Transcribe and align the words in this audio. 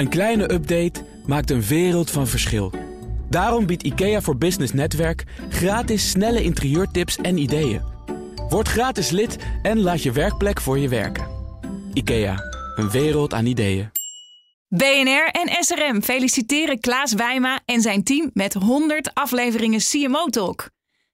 Een 0.00 0.08
kleine 0.08 0.52
update 0.52 1.04
maakt 1.26 1.50
een 1.50 1.62
wereld 1.62 2.10
van 2.10 2.26
verschil. 2.26 2.72
Daarom 3.28 3.66
biedt 3.66 3.82
IKEA 3.82 4.20
voor 4.20 4.36
Business 4.36 4.72
Netwerk 4.72 5.24
gratis 5.48 6.10
snelle 6.10 6.42
interieurtips 6.42 7.16
en 7.16 7.38
ideeën. 7.38 7.82
Word 8.48 8.68
gratis 8.68 9.10
lid 9.10 9.36
en 9.62 9.80
laat 9.80 10.02
je 10.02 10.12
werkplek 10.12 10.60
voor 10.60 10.78
je 10.78 10.88
werken. 10.88 11.28
IKEA, 11.92 12.36
een 12.76 12.90
wereld 12.90 13.34
aan 13.34 13.46
ideeën. 13.46 13.90
BNR 14.68 15.28
en 15.32 15.64
SRM 15.64 16.02
feliciteren 16.02 16.80
Klaas 16.80 17.12
Wijma 17.12 17.60
en 17.64 17.80
zijn 17.80 18.04
team 18.04 18.30
met 18.32 18.54
100 18.54 19.14
afleveringen 19.14 19.80
CMO 19.80 20.26
Talk. 20.26 20.70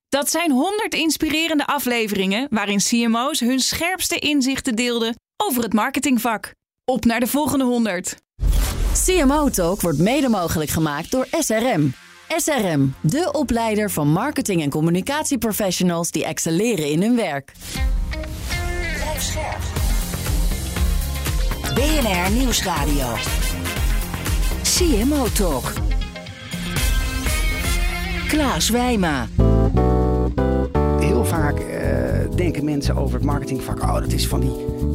Dat 0.08 0.30
zijn 0.30 0.50
100 0.50 0.94
inspirerende 0.94 1.66
afleveringen 1.66 2.46
waarin 2.50 2.78
CMO's 2.78 3.40
hun 3.40 3.60
scherpste 3.60 4.18
inzichten 4.18 4.76
deelden 4.76 5.14
over 5.36 5.62
het 5.62 5.72
marketingvak. 5.72 6.54
Op 6.84 7.04
naar 7.04 7.20
de 7.20 7.26
volgende 7.26 7.64
100. 7.64 8.24
CMO 9.04 9.48
Talk 9.48 9.80
wordt 9.80 9.98
mede 9.98 10.28
mogelijk 10.28 10.70
gemaakt 10.70 11.10
door 11.10 11.26
SRM. 11.38 11.92
SRM, 12.36 12.94
de 13.00 13.28
opleider 13.32 13.90
van 13.90 14.08
marketing- 14.08 14.62
en 14.62 14.70
communicatieprofessionals 14.70 16.10
die 16.10 16.24
excelleren 16.24 16.90
in 16.90 17.02
hun 17.02 17.16
werk. 17.16 17.52
Blijf 18.94 19.22
scherp. 19.22 19.62
BNR 21.74 22.30
Nieuwsradio. 22.30 23.14
CMO 24.62 25.26
Talk. 25.32 25.72
Klaas 28.28 28.68
Wijma. 28.68 29.28
Heel 30.98 31.24
vaak 31.24 31.58
eh, 31.58 32.15
denken 32.52 32.64
mensen 32.64 32.96
over 32.96 33.14
het 33.14 33.24
marketingvak. 33.24 33.82
Oh, 33.82 33.94
dat, 33.94 34.12
is 34.12 34.28
van 34.28 34.40
die, 34.40 34.50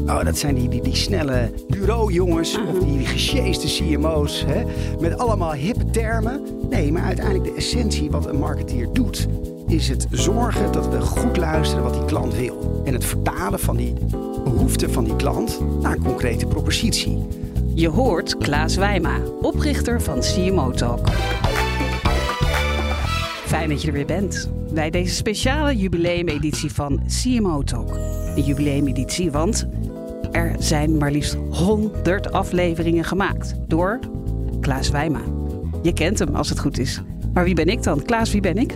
oh, 0.05 0.23
dat 0.23 0.37
zijn 0.37 0.55
die, 0.55 0.69
die, 0.69 0.81
die 0.81 0.95
snelle 0.95 1.51
bureaujongens. 1.67 2.57
Of 2.57 2.79
die, 2.79 2.97
die 2.97 3.07
gesjeeste 3.07 3.67
CMO's. 3.67 4.45
Hè, 4.47 4.63
met 4.99 5.17
allemaal 5.17 5.53
hippe 5.53 5.89
termen. 5.89 6.41
Nee, 6.69 6.91
maar 6.91 7.03
uiteindelijk 7.03 7.45
de 7.45 7.53
essentie 7.53 8.11
wat 8.11 8.25
een 8.25 8.39
marketeer 8.39 8.87
doet. 8.93 9.27
Is 9.67 9.89
het 9.89 10.07
zorgen 10.11 10.71
dat 10.71 10.89
we 10.89 11.01
goed 11.01 11.37
luisteren 11.37 11.83
wat 11.83 11.93
die 11.93 12.05
klant 12.05 12.35
wil. 12.35 12.81
En 12.85 12.93
het 12.93 13.05
vertalen 13.05 13.59
van 13.59 13.77
die 13.77 13.93
behoeften 14.43 14.91
van 14.91 15.03
die 15.03 15.15
klant 15.15 15.59
naar 15.81 15.91
een 15.91 16.03
concrete 16.03 16.45
propositie. 16.45 17.27
Je 17.73 17.89
hoort 17.89 18.37
Klaas 18.37 18.75
Wijma, 18.75 19.17
oprichter 19.41 20.01
van 20.01 20.19
CMO 20.19 20.71
Talk. 20.71 21.07
Fijn 23.51 23.69
dat 23.69 23.81
je 23.81 23.87
er 23.87 23.93
weer 23.93 24.05
bent 24.05 24.51
bij 24.73 24.89
deze 24.89 25.15
speciale 25.15 25.77
jubileumeditie 25.77 26.71
van 26.71 27.01
CMO 27.07 27.61
Talk. 27.61 27.95
Een 28.35 28.43
jubileumeditie, 28.43 29.31
want 29.31 29.67
er 30.31 30.55
zijn 30.59 30.97
maar 30.97 31.11
liefst 31.11 31.37
100 31.49 32.31
afleveringen 32.31 33.03
gemaakt 33.03 33.55
door 33.67 33.99
Klaas 34.61 34.89
Wijma. 34.89 35.21
Je 35.81 35.93
kent 35.93 36.19
hem 36.19 36.35
als 36.35 36.49
het 36.49 36.59
goed 36.59 36.79
is. 36.79 37.01
Maar 37.33 37.43
wie 37.43 37.55
ben 37.55 37.67
ik 37.67 37.83
dan? 37.83 38.03
Klaas, 38.03 38.31
wie 38.31 38.41
ben 38.41 38.57
ik? 38.57 38.73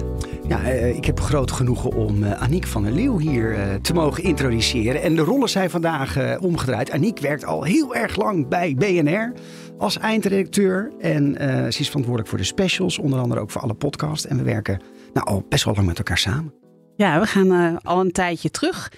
Ja, 0.47 0.63
eh, 0.63 0.95
ik 0.95 1.05
heb 1.05 1.19
groot 1.19 1.51
genoegen 1.51 1.93
om 1.93 2.23
uh, 2.23 2.41
Aniek 2.41 2.67
van 2.67 2.83
der 2.83 2.91
Leeuw 2.91 3.17
hier 3.17 3.51
uh, 3.51 3.73
te 3.81 3.93
mogen 3.93 4.23
introduceren. 4.23 5.01
En 5.01 5.15
de 5.15 5.21
rollen 5.21 5.49
zijn 5.49 5.69
vandaag 5.69 6.39
omgedraaid. 6.39 6.91
Aniek 6.91 7.19
werkt 7.19 7.45
al 7.45 7.63
heel 7.63 7.95
erg 7.95 8.15
lang 8.15 8.47
bij 8.47 8.75
BNR 8.77 9.33
als 9.77 9.97
eindredacteur. 9.97 10.91
En 10.99 11.35
ze 11.71 11.79
is 11.79 11.87
verantwoordelijk 11.87 12.29
voor 12.29 12.37
de 12.37 12.43
specials, 12.43 12.99
onder 12.99 13.19
andere 13.19 13.41
ook 13.41 13.51
voor 13.51 13.61
alle 13.61 13.73
podcasts. 13.73 14.27
En 14.27 14.37
we 14.37 14.43
werken 14.43 14.81
nou, 15.13 15.27
al 15.27 15.45
best 15.49 15.63
wel 15.63 15.73
lang 15.73 15.87
met 15.87 15.97
elkaar 15.97 16.17
samen. 16.17 16.53
Ja, 16.95 17.19
we 17.19 17.25
gaan 17.25 17.81
al 17.81 17.99
een 17.99 18.11
tijdje 18.11 18.51
terug. 18.51 18.91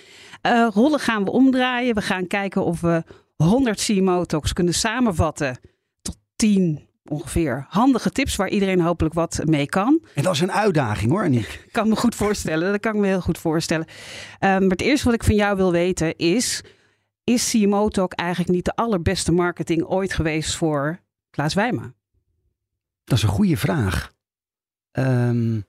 rollen 0.73 0.99
gaan 0.99 1.23
we 1.23 1.31
omdraaien. 1.31 1.95
We 1.95 2.01
gaan 2.01 2.27
kijken 2.27 2.63
of 2.63 2.81
we 2.81 3.03
100 3.35 3.85
CMO-talks 3.85 4.53
kunnen 4.53 4.73
samenvatten 4.73 5.59
tot 6.01 6.17
10 6.35 6.87
ongeveer 7.07 7.65
handige 7.69 8.09
tips 8.09 8.35
waar 8.35 8.49
iedereen 8.49 8.81
hopelijk 8.81 9.15
wat 9.15 9.41
mee 9.45 9.65
kan. 9.65 10.01
En 10.13 10.23
dat 10.23 10.33
is 10.33 10.39
een 10.39 10.51
uitdaging 10.51 11.11
hoor, 11.11 11.23
Aniek. 11.23 11.61
Ik 11.65 11.71
kan 11.77 11.89
me 11.89 11.95
goed 11.95 12.15
voorstellen, 12.15 12.71
dat 12.71 12.79
kan 12.79 12.93
ik 12.93 12.99
me 12.99 13.07
heel 13.07 13.21
goed 13.21 13.37
voorstellen. 13.37 13.85
Um, 14.39 14.49
maar 14.49 14.69
het 14.69 14.81
eerste 14.81 15.05
wat 15.05 15.13
ik 15.13 15.23
van 15.23 15.35
jou 15.35 15.55
wil 15.57 15.71
weten 15.71 16.15
is, 16.15 16.63
is 17.33 17.49
CMO 17.49 17.89
Talk 17.89 18.13
eigenlijk 18.13 18.51
niet 18.51 18.65
de 18.65 18.75
allerbeste 18.75 19.31
marketing 19.31 19.83
ooit 19.83 20.13
geweest 20.13 20.55
voor 20.55 20.99
Klaas 21.29 21.53
Wijma? 21.53 21.93
Dat 23.03 23.17
is 23.17 23.23
een 23.23 23.29
goede 23.29 23.57
vraag. 23.57 24.13
Um, 24.91 25.65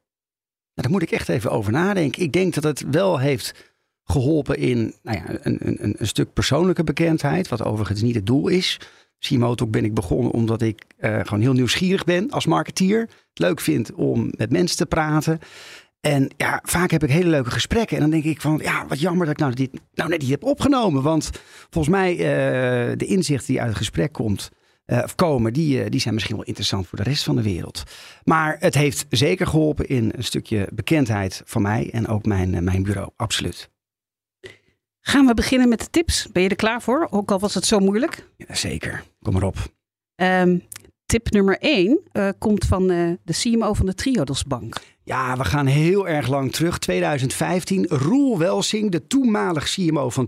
daar 0.75 0.91
moet 0.91 1.03
ik 1.03 1.11
echt 1.11 1.29
even 1.29 1.51
over 1.51 1.73
nadenken. 1.73 2.23
Ik 2.23 2.33
denk 2.33 2.55
dat 2.55 2.65
het 2.65 2.85
wel 2.91 3.19
heeft 3.19 3.73
geholpen 4.05 4.57
in 4.57 4.95
nou 5.03 5.19
ja, 5.19 5.25
een, 5.43 5.59
een, 5.61 5.95
een 5.99 6.07
stuk 6.07 6.33
persoonlijke 6.33 6.85
bekendheid, 6.85 7.49
wat 7.49 7.65
overigens 7.65 8.03
niet 8.03 8.15
het 8.15 8.27
doel 8.27 8.49
is. 8.49 8.81
Simotok 9.19 9.71
ben 9.71 9.85
ik 9.85 9.95
begonnen 9.95 10.33
omdat 10.33 10.63
ik 10.63 10.85
uh, 10.99 11.21
gewoon 11.23 11.41
heel 11.41 11.53
nieuwsgierig 11.53 12.05
ben 12.05 12.31
als 12.31 12.47
marketeer. 12.47 13.01
Het 13.01 13.39
leuk 13.39 13.61
vind 13.61 13.93
om 13.93 14.33
met 14.37 14.51
mensen 14.51 14.77
te 14.77 14.87
praten. 14.87 15.39
En 16.01 16.31
ja, 16.37 16.61
vaak 16.63 16.91
heb 16.91 17.03
ik 17.03 17.11
hele 17.11 17.29
leuke 17.29 17.51
gesprekken. 17.51 17.97
En 17.97 18.03
dan 18.03 18.11
denk 18.11 18.25
ik 18.25 18.41
van, 18.41 18.61
ja, 18.63 18.87
wat 18.87 19.01
jammer 19.01 19.27
dat 19.27 19.35
ik 19.35 19.41
nou, 19.41 19.55
dit, 19.55 19.71
nou 19.95 20.09
net 20.09 20.21
niet 20.21 20.31
heb 20.31 20.45
opgenomen. 20.45 21.03
Want 21.03 21.31
volgens 21.71 21.95
mij, 21.95 22.13
uh, 22.13 22.97
de 22.97 23.07
inzichten 23.07 23.47
die 23.47 23.61
uit 23.61 23.69
het 23.69 23.79
gesprek 23.79 24.13
komt, 24.13 24.51
uh, 24.87 25.01
of 25.05 25.15
komen, 25.15 25.53
die, 25.53 25.91
die 25.91 26.01
zijn 26.01 26.15
misschien 26.15 26.37
wel 26.37 26.45
interessant 26.45 26.87
voor 26.87 26.99
de 26.99 27.05
rest 27.05 27.25
van 27.25 27.37
de 27.37 27.43
wereld. 27.43 27.83
Maar 28.25 28.57
het 28.59 28.75
heeft 28.75 29.07
zeker 29.09 29.47
geholpen 29.47 29.89
in 29.89 30.13
een 30.17 30.25
stukje 30.25 30.69
bekendheid 30.73 31.43
van 31.45 31.63
mij 31.63 31.91
en 31.93 32.07
ook 32.07 32.25
mijn, 32.25 32.65
mijn 32.65 32.83
bureau, 32.83 33.11
absoluut. 33.17 33.71
Gaan 35.01 35.27
we 35.27 35.35
beginnen 35.35 35.69
met 35.69 35.81
de 35.81 35.91
tips? 35.91 36.27
Ben 36.33 36.43
je 36.43 36.49
er 36.49 36.57
klaar 36.57 36.83
voor? 36.83 37.09
Ook 37.11 37.31
al 37.31 37.39
was 37.39 37.55
het 37.55 37.65
zo 37.65 37.79
moeilijk. 37.79 38.29
Ja, 38.37 38.55
zeker, 38.55 39.05
kom 39.23 39.33
maar 39.33 39.43
op. 39.43 39.57
Um, 40.15 40.63
tip 41.07 41.31
nummer 41.31 41.59
1 41.59 42.01
uh, 42.13 42.29
komt 42.39 42.65
van 42.65 42.87
de 42.87 43.19
CMO 43.25 43.73
van 43.73 43.87
de 43.87 43.95
Triodos 43.95 44.45
Bank. 44.45 44.77
Ja, 45.09 45.37
we 45.37 45.45
gaan 45.45 45.67
heel 45.67 46.09
erg 46.09 46.29
lang 46.29 46.53
terug. 46.53 46.79
2015. 46.79 47.87
Roel 47.89 48.39
Welsing, 48.39 48.91
de 48.91 49.07
toenmalig 49.07 49.65
CMO 49.65 50.11
van 50.11 50.27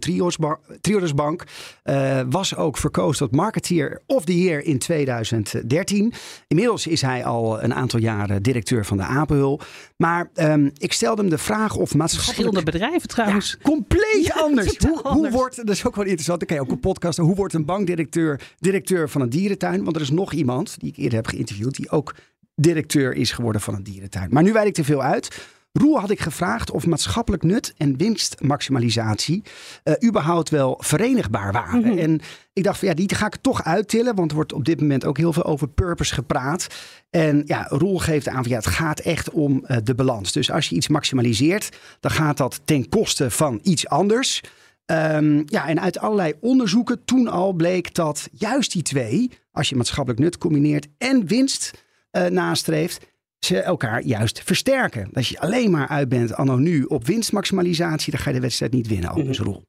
Triodos 0.81 1.15
Bank, 1.15 1.45
uh, 1.85 2.21
was 2.31 2.57
ook 2.57 2.77
verkozen 2.77 3.27
tot 3.27 3.37
Marketeer 3.37 4.03
of 4.07 4.25
the 4.25 4.43
Year 4.43 4.65
in 4.65 4.79
2013. 4.79 6.13
Inmiddels 6.49 6.87
is 6.87 7.03
hij 7.03 7.25
al 7.25 7.63
een 7.63 7.75
aantal 7.75 8.01
jaren 8.01 8.43
directeur 8.43 8.87
van 8.87 8.97
de 8.97 9.03
Apenhul. 9.03 9.61
Maar 9.97 10.31
um, 10.35 10.71
ik 10.77 10.93
stelde 10.93 11.21
hem 11.21 11.31
de 11.31 11.39
vraag 11.39 11.77
of 11.77 11.95
maatschappelijk... 11.95 12.25
Verschillende 12.25 12.63
bedrijven 12.63 13.09
trouwens. 13.09 13.57
Ja, 13.59 13.71
compleet 13.71 14.25
ja, 14.25 14.35
anders. 14.35 14.77
Hoe, 14.79 15.03
anders. 15.03 15.29
hoe, 15.29 15.31
wordt, 15.31 15.57
dat 15.57 15.69
is 15.69 15.87
ook 15.87 15.97
wel 15.97 16.05
interessant, 16.05 16.39
dan 16.39 16.49
kan 16.49 16.57
je 16.57 16.63
ook 16.63 16.71
een 16.71 16.81
podcast, 16.81 17.19
hoe 17.19 17.35
wordt 17.35 17.55
een 17.55 17.65
bankdirecteur 17.65 18.41
directeur 18.59 19.09
van 19.09 19.21
een 19.21 19.31
dierentuin? 19.31 19.85
Want 19.85 19.97
er 19.97 20.03
is 20.03 20.11
nog 20.11 20.33
iemand, 20.33 20.81
die 20.81 20.91
ik 20.91 20.97
eerder 20.97 21.15
heb 21.15 21.27
geïnterviewd, 21.27 21.77
die 21.77 21.91
ook 21.91 22.15
directeur 22.61 23.15
is 23.15 23.33
geworden 23.33 23.61
van 23.61 23.75
een 23.75 23.83
dierentuin. 23.83 24.29
Maar 24.31 24.43
nu 24.43 24.53
wijd 24.53 24.67
ik 24.67 24.75
te 24.75 24.85
veel 24.85 25.03
uit. 25.03 25.49
Roel 25.73 26.01
had 26.01 26.11
ik 26.11 26.21
gevraagd 26.21 26.71
of 26.71 26.87
maatschappelijk 26.87 27.43
nut 27.43 27.75
en 27.77 27.97
winstmaximalisatie 27.97 29.43
uh, 29.85 29.95
überhaupt 30.09 30.49
wel 30.49 30.79
verenigbaar 30.83 31.53
waren. 31.53 31.79
Mm 31.79 31.85
-hmm. 31.85 31.99
En 31.99 32.21
ik 32.53 32.65
dacht 32.65 32.79
van 32.79 32.89
ja, 32.89 32.95
die 32.95 33.15
ga 33.15 33.27
ik 33.27 33.37
toch 33.41 33.65
uittillen, 33.65 34.15
want 34.15 34.31
er 34.31 34.37
wordt 34.37 34.53
op 34.53 34.65
dit 34.65 34.81
moment 34.81 35.05
ook 35.05 35.17
heel 35.17 35.33
veel 35.33 35.45
over 35.45 35.69
purpose 35.69 36.15
gepraat. 36.15 36.67
En 37.11 37.43
ja, 37.47 37.67
Roel 37.69 37.99
geeft 37.99 38.29
aan 38.29 38.43
van 38.43 38.51
ja, 38.51 38.57
het 38.57 38.67
gaat 38.67 39.01
echt 39.01 39.31
om 39.31 39.65
uh, 39.67 39.77
de 39.85 39.95
balans. 39.95 40.33
Dus 40.33 40.51
als 40.51 40.69
je 40.69 40.75
iets 40.75 40.89
maximaliseert, 40.89 41.77
dan 42.01 42.11
gaat 42.11 42.37
dat 42.37 42.61
ten 42.65 42.89
koste 42.89 43.31
van 43.31 43.61
iets 43.63 43.89
anders. 43.89 44.41
Um, 44.87 45.43
ja, 45.47 45.69
en 45.69 45.81
uit 45.81 45.99
allerlei 45.99 46.35
onderzoeken 46.41 47.05
toen 47.05 47.29
al 47.29 47.53
bleek 47.53 47.95
dat 47.95 48.29
juist 48.33 48.73
die 48.73 48.83
twee, 48.83 49.31
als 49.53 49.69
je 49.69 49.77
maatschappelijk 49.77 50.23
nut 50.23 50.39
combineert 50.39 50.87
en 50.99 51.27
winst 51.27 51.73
uh, 52.13 52.27
nastreeft, 52.27 53.07
ze 53.39 53.61
elkaar 53.61 54.03
juist 54.03 54.43
versterken. 54.43 55.11
Als 55.13 55.29
je 55.29 55.41
alleen 55.41 55.71
maar 55.71 55.89
uit 55.89 56.09
bent 56.09 56.35
anno 56.35 56.57
nu 56.57 56.85
op 56.85 57.07
winstmaximalisatie, 57.07 58.13
dan 58.13 58.21
ga 58.21 58.29
je 58.29 58.35
de 58.35 58.43
wedstrijd 58.43 58.73
niet 58.73 58.87
winnen, 58.87 59.11
al 59.11 59.23
onze 59.23 59.43
rol. 59.43 59.63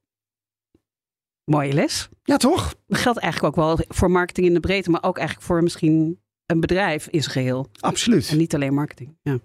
Mooie 1.43 1.73
les. 1.73 2.09
Ja, 2.23 2.37
toch? 2.37 2.75
Dat 2.87 2.99
geldt 2.99 3.19
eigenlijk 3.19 3.57
ook 3.57 3.65
wel 3.65 3.85
voor 3.87 4.11
marketing 4.11 4.47
in 4.47 4.53
de 4.53 4.59
breedte, 4.59 4.89
maar 4.89 5.03
ook 5.03 5.17
eigenlijk 5.17 5.47
voor 5.47 5.63
misschien 5.63 6.19
een 6.45 6.59
bedrijf 6.59 7.07
in 7.07 7.21
zijn 7.21 7.33
geheel. 7.33 7.67
Absoluut. 7.79 8.29
En 8.29 8.37
niet 8.37 8.55
alleen 8.55 8.73
marketing. 8.73 9.17
Ja. 9.21 9.39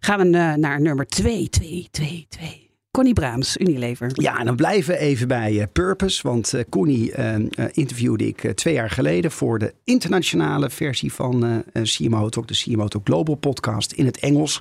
Gaan 0.00 0.18
we 0.18 0.36
uh, 0.36 0.54
naar 0.54 0.80
nummer 0.80 1.06
2, 1.06 1.48
2, 1.48 1.88
2, 1.90 2.26
2. 2.28 2.61
Connie 2.98 3.12
Braams, 3.14 3.56
Unilever. 3.56 4.10
Ja, 4.12 4.38
en 4.38 4.46
dan 4.46 4.56
blijven 4.56 4.94
we 4.94 5.00
even 5.00 5.28
bij 5.28 5.52
uh, 5.52 5.62
Purpose. 5.72 6.28
Want 6.28 6.52
uh, 6.54 6.60
Connie 6.68 7.18
uh, 7.18 7.34
interviewde 7.72 8.26
ik 8.26 8.52
twee 8.54 8.74
jaar 8.74 8.90
geleden 8.90 9.30
voor 9.30 9.58
de 9.58 9.74
internationale 9.84 10.70
versie 10.70 11.12
van 11.12 11.64
CMO 11.82 12.28
Talk, 12.28 12.48
de 12.48 12.54
CMO 12.54 12.88
Talk 12.88 13.06
Global 13.06 13.34
podcast 13.34 13.92
in 13.92 14.06
het 14.06 14.18
Engels. 14.18 14.60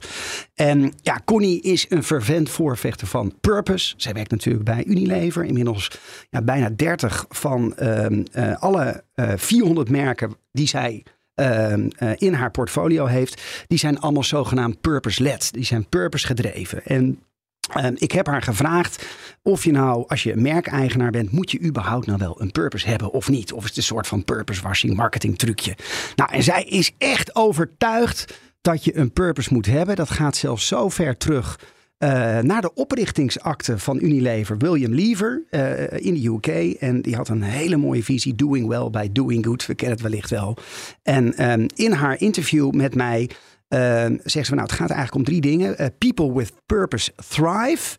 En 0.56 0.94
ja, 1.02 1.22
Connie 1.26 1.62
is 1.62 1.86
een 1.90 2.04
fervent 2.04 2.50
voorvechter 2.50 3.08
van 3.08 3.34
Purpose. 3.42 3.94
Zij 3.98 4.14
werkt 4.14 4.32
natuurlijk 4.32 4.66
bij 4.66 4.84
Unilever. 4.86 5.44
Inmiddels 5.44 5.92
ja, 6.30 6.42
bijna 6.42 6.70
30 6.70 7.26
van 7.30 7.76
ehm, 7.76 8.24
alle 8.60 9.04
400 9.36 9.90
merken 9.90 10.36
die 10.52 10.68
zij 10.68 11.04
uh, 11.36 11.74
in 12.16 12.34
haar 12.34 12.52
portfolio 12.52 13.06
heeft, 13.06 13.42
die 13.68 13.78
zijn 13.78 14.00
allemaal 14.00 14.24
zogenaamd 14.24 14.82
purpose-led. 14.82 15.54
Die 15.54 15.66
zijn 15.66 15.90
purpose 15.90 16.26
gedreven. 16.26 16.86
En 16.86 17.20
Ehm, 17.70 17.94
ik 17.96 18.12
heb 18.12 18.28
haar 18.28 18.42
gevraagd 18.42 19.06
of 19.42 19.64
je 19.64 19.72
nou, 19.72 20.04
als 20.08 20.24
je 20.24 20.36
merkeigenaar 20.36 21.12
bent, 21.12 21.32
moet 21.32 21.52
je 21.52 21.62
überhaupt 21.62 22.06
nou 22.06 22.18
wel 22.18 22.42
een 22.42 22.52
purpose 22.52 22.88
hebben 22.88 23.12
of 23.12 23.30
niet? 23.30 23.54
Of 23.54 23.64
is 23.64 23.70
het 23.70 23.78
een 23.78 23.84
soort 23.84 24.08
van 24.08 24.24
purpose 24.24 24.62
washing 24.62 24.96
marketing 24.96 25.38
trucje? 25.38 25.76
Nou, 26.16 26.34
en 26.34 26.44
zij 26.44 26.64
is 26.64 26.92
echt 26.98 27.36
overtuigd 27.36 28.40
dat 28.62 28.84
je 28.84 28.98
een 28.98 29.12
purpose 29.12 29.54
moet 29.54 29.66
hebben. 29.66 29.96
Dat 29.96 30.10
gaat 30.10 30.36
zelfs 30.36 30.68
zo 30.68 30.90
ver 30.90 31.18
terug 31.18 31.60
uh, 32.04 32.10
naar 32.40 32.62
de 32.62 32.74
oprichtingsakte 32.74 33.78
van 33.78 34.00
Unilever, 34.02 34.58
William 34.58 34.94
Lever 34.94 35.44
uh, 35.52 36.06
in 36.06 36.14
de 36.14 36.28
UK. 36.28 36.78
En 36.80 37.02
die 37.02 37.16
had 37.16 37.30
een 37.30 37.42
hele 37.42 37.78
mooie 37.78 38.04
visie, 38.04 38.36
doing 38.36 38.68
well 38.68 38.90
by 38.90 39.10
doing 39.12 39.46
good. 39.46 39.66
We 39.66 39.76
kennen 39.76 39.98
het 39.98 40.08
wellicht 40.08 40.30
wel. 40.30 40.58
En 41.04 41.52
um, 41.52 41.66
in 41.76 41.92
haar 41.92 42.20
interview 42.20 42.72
met 42.72 42.96
mij 42.96 43.30
uh, 43.74 44.06
zegt 44.24 44.48
ze, 44.48 44.54
nou 44.54 44.68
het 44.68 44.72
gaat 44.72 44.90
eigenlijk 44.90 45.16
om 45.16 45.24
drie 45.24 45.42
dingen. 45.42 45.94
people 45.98 46.34
with 46.34 46.54
purpose 46.66 47.12
thrive. 47.30 47.98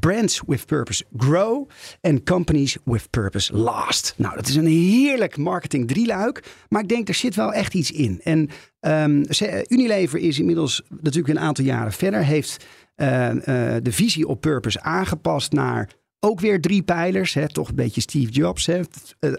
Brands 0.00 0.42
with 0.46 0.66
purpose 0.66 1.04
grow 1.16 1.68
en 2.00 2.24
companies 2.24 2.76
with 2.84 3.10
purpose 3.10 3.56
last. 3.56 4.14
Nou, 4.16 4.34
dat 4.34 4.48
is 4.48 4.54
een 4.54 4.66
heerlijk 4.66 5.36
marketing 5.36 5.88
drieluik, 5.88 6.44
maar 6.68 6.82
ik 6.82 6.88
denk 6.88 7.08
er 7.08 7.14
zit 7.14 7.34
wel 7.34 7.52
echt 7.52 7.74
iets 7.74 7.90
in. 7.90 8.20
En 8.22 8.48
um, 8.80 9.24
Unilever 9.68 10.18
is 10.18 10.38
inmiddels 10.38 10.82
natuurlijk 11.00 11.34
een 11.34 11.44
aantal 11.44 11.64
jaren 11.64 11.92
verder, 11.92 12.24
heeft 12.24 12.64
uh, 12.96 13.28
uh, 13.34 13.40
de 13.82 13.92
visie 13.92 14.26
op 14.26 14.40
purpose 14.40 14.80
aangepast 14.80 15.52
naar 15.52 15.90
ook 16.20 16.40
weer 16.40 16.60
drie 16.60 16.82
pijlers. 16.82 17.34
Hè, 17.34 17.48
toch 17.48 17.68
een 17.68 17.74
beetje 17.74 18.00
Steve 18.00 18.30
Jobs. 18.30 18.66
Hè. 18.66 18.80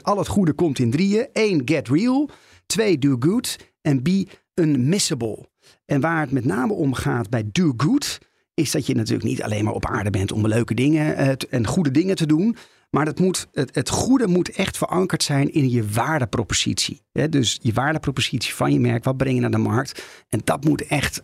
Al 0.02 0.18
het 0.18 0.28
goede 0.28 0.54
komt 0.54 0.80
in 0.80 0.92
drieën. 0.92 1.28
Eén, 1.34 1.62
get 1.66 1.88
real. 1.88 2.30
Twee, 2.66 2.98
do 2.98 3.16
good. 3.20 3.56
En 3.81 4.02
B, 4.02 4.08
unmissable. 4.54 5.50
En 5.90 6.02
waar 6.02 6.22
het 6.22 6.32
met 6.32 6.46
name 6.46 6.74
om 6.74 6.94
gaat 6.94 7.30
bij 7.30 7.50
do 7.52 7.74
good, 7.78 8.20
is 8.54 8.72
dat 8.72 8.86
je 8.86 8.96
natuurlijk 8.96 9.28
niet 9.28 9.44
alleen 9.44 9.64
maar 9.64 9.74
op 9.74 9.86
aarde 9.86 10.10
bent 10.10 10.32
om 10.32 10.48
leuke 10.48 10.74
dingen 10.74 11.38
en 11.50 11.68
goede 11.68 11.92
dingen 11.92 12.16
te 12.16 12.26
doen. 12.26 12.56
Maar 12.90 13.06
dat 13.06 13.20
moet, 13.20 13.48
het, 13.52 13.76
het 13.76 13.90
goede 13.90 14.28
moet 14.28 14.50
echt 14.50 14.78
verankerd 14.78 15.24
zijn 15.24 15.54
in 15.54 15.70
je 15.70 15.88
waardepropositie. 15.88 17.02
Dus 17.30 17.60
je 17.62 17.74
waardepropositie 17.74 18.54
van 18.54 18.74
je 18.74 18.80
merk, 18.80 19.04
wat 19.04 19.18
breng 19.18 19.36
je 19.36 19.42
naar 19.42 19.52
de 19.52 19.58
markt? 19.58 20.04
En 20.30 20.42
dat 20.44 20.64
moet 20.64 20.88
echt 20.88 21.22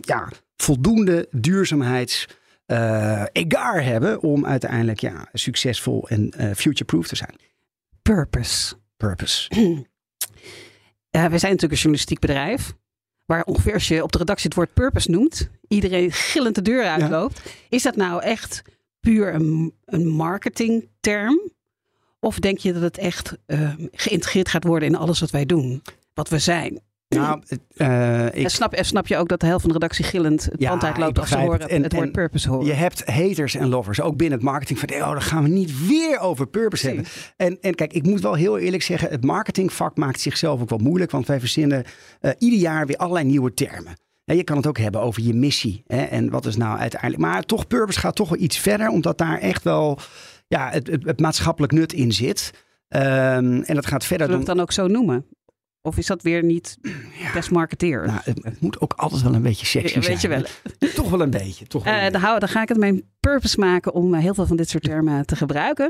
ja, 0.00 0.28
voldoende 0.56 1.28
duurzaamheids 1.30 2.28
uh, 2.66 3.24
egaar 3.32 3.84
hebben 3.84 4.22
om 4.22 4.46
uiteindelijk 4.46 5.00
ja, 5.00 5.28
succesvol 5.32 6.08
en 6.08 6.32
uh, 6.40 6.50
future-proof 6.54 7.08
te 7.08 7.16
zijn. 7.16 7.36
Purpose. 8.02 8.74
Purpose. 8.96 9.50
Uh, 11.16 11.22
we 11.22 11.38
zijn 11.38 11.52
natuurlijk 11.52 11.72
een 11.72 11.78
journalistiek 11.78 12.18
bedrijf. 12.18 12.74
Waar 13.32 13.44
ongeveer 13.44 13.74
als 13.74 13.88
je 13.88 14.02
op 14.02 14.12
de 14.12 14.18
redactie 14.18 14.46
het 14.46 14.54
woord 14.54 14.74
purpose 14.74 15.10
noemt, 15.10 15.48
iedereen 15.68 16.12
gillend 16.12 16.54
de 16.54 16.62
deur 16.62 16.84
uitloopt. 16.84 17.40
Ja. 17.44 17.50
Is 17.68 17.82
dat 17.82 17.96
nou 17.96 18.22
echt 18.22 18.62
puur 19.00 19.34
een, 19.34 19.74
een 19.84 20.08
marketingterm? 20.08 21.40
Of 22.20 22.38
denk 22.38 22.58
je 22.58 22.72
dat 22.72 22.82
het 22.82 22.98
echt 22.98 23.36
geïntegreerd 23.92 24.48
gaat 24.48 24.64
worden 24.64 24.88
in 24.88 24.96
alles 24.96 25.20
wat 25.20 25.30
wij 25.30 25.46
doen? 25.46 25.82
Wat 26.14 26.28
we 26.28 26.38
zijn? 26.38 26.80
Nou, 27.14 27.42
uh, 27.76 28.26
ik... 28.26 28.34
en 28.34 28.50
snap, 28.50 28.72
en 28.72 28.84
snap 28.84 29.06
je 29.06 29.16
ook 29.16 29.28
dat 29.28 29.40
de 29.40 29.46
helft 29.46 29.60
van 29.60 29.70
de 29.72 29.78
redactie 29.78 30.04
gillend 30.04 30.44
het 30.44 30.54
ja, 30.60 30.68
pand 30.68 30.84
uitloopt 30.84 31.18
als 31.18 31.28
ze 31.28 31.38
horen 31.38 31.60
het, 31.60 31.70
en, 31.70 31.82
het 31.82 31.92
woord 31.92 32.12
purpose 32.12 32.48
horen? 32.48 32.66
Je 32.66 32.72
hebt 32.72 33.06
haters 33.06 33.54
en 33.54 33.68
lovers, 33.68 34.00
ook 34.00 34.16
binnen 34.16 34.38
het 34.38 34.46
marketing. 34.46 34.78
Van, 34.78 34.92
oh, 34.94 35.10
dan 35.10 35.22
gaan 35.22 35.42
we 35.42 35.48
niet 35.48 35.86
weer 35.86 36.18
over 36.18 36.46
purpose 36.46 36.86
hebben. 36.86 37.04
En, 37.36 37.58
en 37.60 37.74
kijk, 37.74 37.92
ik 37.92 38.04
moet 38.04 38.20
wel 38.20 38.34
heel 38.34 38.58
eerlijk 38.58 38.82
zeggen, 38.82 39.10
het 39.10 39.24
marketingvak 39.24 39.96
maakt 39.96 40.20
zichzelf 40.20 40.60
ook 40.60 40.70
wel 40.70 40.78
moeilijk. 40.78 41.10
Want 41.10 41.26
wij 41.26 41.40
verzinnen 41.40 41.84
uh, 42.20 42.30
ieder 42.38 42.58
jaar 42.58 42.86
weer 42.86 42.96
allerlei 42.96 43.26
nieuwe 43.26 43.54
termen. 43.54 43.96
En 44.24 44.36
je 44.36 44.44
kan 44.44 44.56
het 44.56 44.66
ook 44.66 44.78
hebben 44.78 45.00
over 45.00 45.22
je 45.22 45.34
missie. 45.34 45.82
Hè? 45.86 46.02
En 46.02 46.30
wat 46.30 46.46
is 46.46 46.56
nou 46.56 46.78
uiteindelijk... 46.78 47.22
Maar 47.22 47.42
toch, 47.42 47.66
purpose 47.66 47.98
gaat 47.98 48.16
toch 48.16 48.28
wel 48.28 48.38
iets 48.38 48.58
verder. 48.58 48.88
Omdat 48.88 49.18
daar 49.18 49.38
echt 49.38 49.62
wel 49.62 49.98
ja, 50.46 50.70
het, 50.70 50.86
het, 50.86 51.04
het 51.04 51.20
maatschappelijk 51.20 51.72
nut 51.72 51.92
in 51.92 52.12
zit. 52.12 52.50
Um, 52.88 53.62
en 53.62 53.74
dat 53.74 53.86
gaat 53.86 54.04
verder 54.04 54.26
Zullen 54.26 54.42
we 54.42 54.46
het 54.46 54.56
dan 54.56 54.60
ook 54.60 54.72
zo 54.72 54.86
noemen? 54.86 55.26
Of 55.82 55.98
is 55.98 56.06
dat 56.06 56.22
weer 56.22 56.44
niet 56.44 56.78
best 57.34 57.50
marketeer? 57.50 58.06
Nou, 58.06 58.20
het, 58.24 58.44
het, 58.44 58.60
moet 58.60 58.80
ook 58.80 58.92
altijd 58.92 59.22
wel 59.22 59.34
een 59.34 59.42
beetje 59.42 59.66
sexy 59.66 59.94
Weet 59.94 60.04
zijn. 60.04 60.18
je 60.20 60.28
wel. 60.28 60.90
Toch 60.94 61.10
wel 61.10 61.20
een 61.20 61.30
beetje. 61.30 61.66
Toch 61.66 61.84
wel 61.84 61.94
Uh, 61.94 62.04
een 62.04 62.12
dan, 62.12 62.20
hou, 62.20 62.38
dan 62.38 62.48
ga 62.48 62.62
ik 62.62 62.68
het 62.68 62.78
mijn 62.78 63.02
purpose 63.30 63.58
maken 63.58 63.92
om 63.94 64.14
uh, 64.14 64.20
heel 64.20 64.34
veel 64.34 64.46
van 64.46 64.56
dit 64.56 64.68
soort 64.68 64.82
termen 64.82 65.26
te 65.26 65.36
gebruiken. 65.36 65.84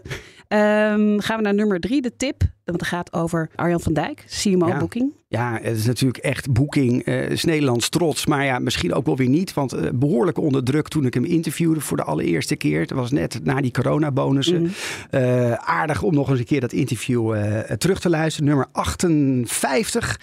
Um, 0.48 1.20
gaan 1.20 1.36
we 1.36 1.42
naar 1.42 1.54
nummer 1.54 1.80
drie, 1.80 2.02
de 2.02 2.16
tip. 2.16 2.42
Want 2.64 2.80
het 2.80 2.88
gaat 2.88 3.12
over 3.12 3.50
Arjan 3.54 3.80
van 3.80 3.92
Dijk, 3.92 4.24
CMO 4.28 4.66
Ja. 4.66 4.78
Booking. 4.78 5.12
Ja, 5.28 5.58
het 5.62 5.76
is 5.76 5.86
natuurlijk 5.86 6.24
echt 6.24 6.52
boeking. 6.52 7.04
eh 7.04 7.30
is 7.30 7.44
Nederlands 7.44 7.88
trots. 7.88 8.26
Maar 8.26 8.44
ja, 8.44 8.58
misschien 8.58 8.94
ook 8.94 9.06
wel 9.06 9.16
weer 9.16 9.28
niet. 9.28 9.54
Want 9.54 9.72
eh, 9.72 9.88
behoorlijk 9.94 10.38
onder 10.38 10.64
druk 10.64 10.88
toen 10.88 11.06
ik 11.06 11.14
hem 11.14 11.24
interviewde 11.24 11.80
voor 11.80 11.96
de 11.96 12.02
allereerste 12.02 12.56
keer. 12.56 12.80
Het 12.80 12.90
was 12.90 13.10
net 13.10 13.40
na 13.44 13.60
die 13.60 13.70
coronabonussen. 13.70 14.72
Eh, 15.10 15.52
aardig 15.52 16.02
om 16.02 16.14
nog 16.14 16.30
eens 16.30 16.38
een 16.38 16.44
keer 16.44 16.60
dat 16.60 16.72
interview 16.72 17.34
eh, 17.34 17.76
terug 17.76 18.00
te 18.00 18.10
luisteren. 18.10 18.48
Nummer 18.48 18.66
58. 18.72 20.20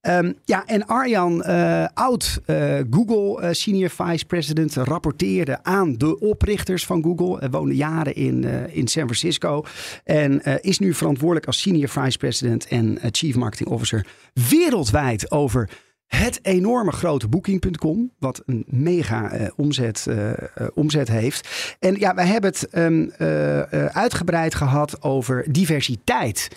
Ehm, 0.00 0.32
ja, 0.44 0.66
en 0.66 0.86
Arjan, 0.86 1.42
eh, 1.42 1.86
oud 1.94 2.40
eh, 2.46 2.78
Google 2.90 3.42
eh, 3.42 3.52
Senior 3.52 3.90
Vice 3.90 4.24
President, 4.24 4.74
rapporteerde 4.74 5.64
aan 5.64 5.94
de 5.96 6.18
oprichters 6.18 6.86
van 6.86 7.02
Google. 7.02 7.50
Woonde 7.50 7.76
jaren 7.76 8.14
in, 8.14 8.44
in 8.72 8.88
San 8.88 9.04
Francisco. 9.04 9.64
En 10.04 10.42
is 10.62 10.78
nu 10.78 10.94
verantwoordelijk 10.94 11.46
als 11.46 11.60
Senior 11.60 11.88
Vice 11.88 12.18
President 12.18 12.66
en 12.66 12.98
Chief 13.10 13.36
Marketing 13.36 13.68
Officer 13.68 14.06
wereldwijd 14.32 15.30
over 15.30 15.70
het 16.06 16.38
enorme 16.42 16.92
grote 16.92 17.28
Booking.com, 17.28 18.12
wat 18.18 18.42
een 18.46 18.64
mega 18.66 19.50
omzet, 19.56 20.06
omzet 20.74 21.08
heeft. 21.08 21.48
En 21.78 21.94
ja, 21.98 22.14
wij 22.14 22.26
hebben 22.26 22.50
het 22.50 22.68
ehm, 22.68 23.08
eh, 23.18 23.72
eh, 23.72 23.86
uitgebreid 23.86 24.54
gehad 24.54 25.02
over 25.02 25.44
diversiteit. 25.52 26.48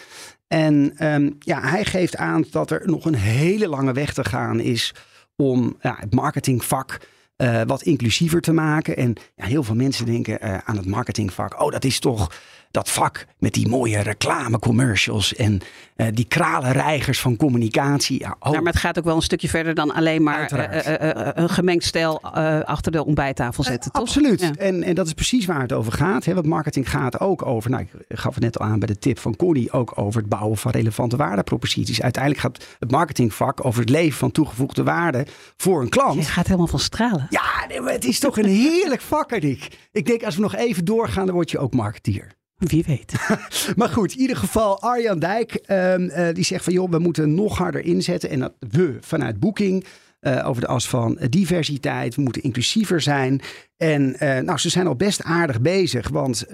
En 0.48 0.94
ehm, 0.98 1.32
ja, 1.40 1.62
hij 1.62 1.86
geeft 1.86 2.18
aan 2.18 2.46
dat 2.52 2.72
er 2.72 2.82
nog 2.86 3.06
een 3.06 3.16
hele 3.16 3.68
lange 3.68 3.94
weg 3.94 4.14
te 4.14 4.24
gaan 4.24 4.60
is 4.60 4.94
om 5.36 5.78
ja, 5.82 5.96
het 6.00 6.14
marketingvak 6.14 7.00
eh, 7.36 7.62
wat 7.66 7.82
inclusiever 7.82 8.42
te 8.42 8.54
maken. 8.54 8.98
En 8.98 9.14
ja, 9.36 9.46
heel 9.46 9.64
veel 9.64 9.76
mensen 9.76 10.06
denken 10.06 10.42
eh, 10.42 10.58
aan 10.58 10.78
het 10.78 10.86
marketingvak. 10.86 11.62
Oh, 11.62 11.72
dat 11.72 11.84
is 11.84 12.00
toch 12.00 12.32
dat 12.74 12.90
vak 12.90 13.26
met 13.38 13.54
die 13.54 13.68
mooie 13.68 14.00
reclamecommercials 14.00 15.36
en 15.36 15.62
eh, 15.96 16.08
die 16.14 16.26
kralenreigers 16.26 17.20
van 17.20 17.36
communicatie. 17.36 18.20
Ja, 18.20 18.36
oh, 18.40 18.52
Nou, 18.52 18.64
maar 18.64 18.72
het 18.72 18.82
gaat 18.82 18.98
ook 18.98 19.04
wel 19.04 19.16
een 19.16 19.22
stukje 19.22 19.50
verder 19.50 19.74
dan 19.74 19.94
alleen 19.94 20.24
maar 20.24 20.52
eh, 20.52 21.10
eh, 21.10 21.30
een 21.34 21.50
gemengd 21.50 21.84
stijl 21.84 22.22
achter 22.64 22.92
de 22.92 23.06
ontbijttafel 23.06 23.64
zetten, 23.64 23.92
toch? 23.92 24.02
Absoluut. 24.02 24.40
Ja. 24.40 24.52
En, 24.58 24.84
en 24.84 24.96
dat 24.96 25.08
is 25.08 25.14
precies 25.14 25.46
waar 25.46 25.62
het 25.62 25.74
over 25.74 25.92
gaat. 25.92 26.26
Hè? 26.26 26.34
Want 26.34 26.46
marketing 26.46 26.90
gaat 26.90 27.20
ook 27.20 27.46
over, 27.46 27.70
nou, 27.70 27.84
ik 28.08 28.18
gaf 28.20 28.34
het 28.34 28.44
net 28.44 28.60
al 28.60 28.66
aan 28.66 28.80
bij 28.80 28.88
de 28.88 29.00
tip 29.00 29.20
van 29.20 29.36
Connie, 29.36 29.72
ook 29.72 29.92
over 29.96 30.22
het 30.22 30.30
bouwen 30.30 30.58
van 30.58 30.72
relevante 30.72 31.16
waardeproposities. 31.16 32.02
Uiteindelijk 32.02 32.44
gaat 32.44 32.66
het 32.80 32.92
marketingvak 32.92 33.66
over 33.66 33.80
het 33.80 33.90
leven 33.90 34.18
van 34.18 34.32
toegevoegde 34.32 34.84
waarde 34.84 35.26
voor 35.58 35.82
een 35.82 35.90
klant. 35.90 36.16
Je 36.16 36.24
gaat 36.24 36.46
helemaal 36.46 36.68
van 36.68 36.80
stralen. 36.80 37.28
Ja, 37.30 37.66
nee, 37.68 37.82
maar 37.82 37.94
het 37.94 38.06
is 38.06 38.20
toch 38.20 38.38
een 38.38 38.46
heerlijk 38.46 39.02
vak, 39.02 39.32
Rick. 39.32 39.68
Ik 39.92 40.06
denk, 40.06 40.24
als 40.24 40.36
we 40.36 40.42
nog 40.42 40.56
even 40.56 40.86
doorgaan, 40.86 41.26
dan 41.26 41.36
word 41.36 41.52
je 41.52 41.60
ook 41.60 41.74
marketeer. 41.74 42.42
Wie 42.70 42.84
weet. 42.88 43.14
Maar 43.76 43.90
goed, 43.90 44.14
in 44.14 44.20
ieder 44.20 44.36
geval 44.36 44.82
Arjan 44.82 45.20
Dijk, 45.20 45.54
ehm, 45.54 46.08
eh, 46.08 46.34
die 46.34 46.44
zegt 46.44 46.64
van 46.64 46.74
joh, 46.74 46.92
we 46.92 47.00
moeten 47.00 47.34
nog 47.34 47.58
harder 47.58 47.86
inzetten. 47.86 48.30
En 48.30 48.40
dat 48.40 48.54
we 48.60 48.98
vanuit 49.02 49.40
Booking 49.40 49.86
eh, 50.20 50.48
over 50.48 50.62
de 50.62 50.68
as 50.68 50.90
van 50.90 51.18
diversiteit, 51.30 52.16
we 52.16 52.22
moeten 52.22 52.42
inclusiever 52.42 53.02
zijn. 53.02 53.42
En 53.78 54.20
eh, 54.20 54.40
nou, 54.40 54.58
ze 54.58 54.70
zijn 54.70 54.88
al 54.88 54.96
best 54.96 55.24
aardig 55.24 55.62
bezig, 55.62 56.10
want 56.10 56.46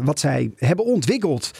wat 0.00 0.20
zij 0.20 0.52
hebben 0.56 0.84
ontwikkeld 0.84 1.50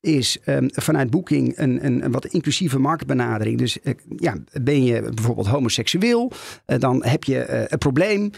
is 0.00 0.38
ehm, 0.44 0.68
vanuit 0.72 1.10
Booking 1.10 1.58
een, 1.58 1.84
een, 1.84 2.12
wat 2.12 2.26
inclusieve 2.26 2.78
marktbenadering. 2.78 3.58
Dus 3.58 3.78
ja, 4.16 4.34
ben 4.62 4.84
je 4.84 5.00
bijvoorbeeld 5.02 5.46
homoseksueel, 5.46 6.32
dan 6.64 7.04
heb 7.04 7.24
je 7.24 7.66
een 7.68 7.78
probleem 7.78 8.30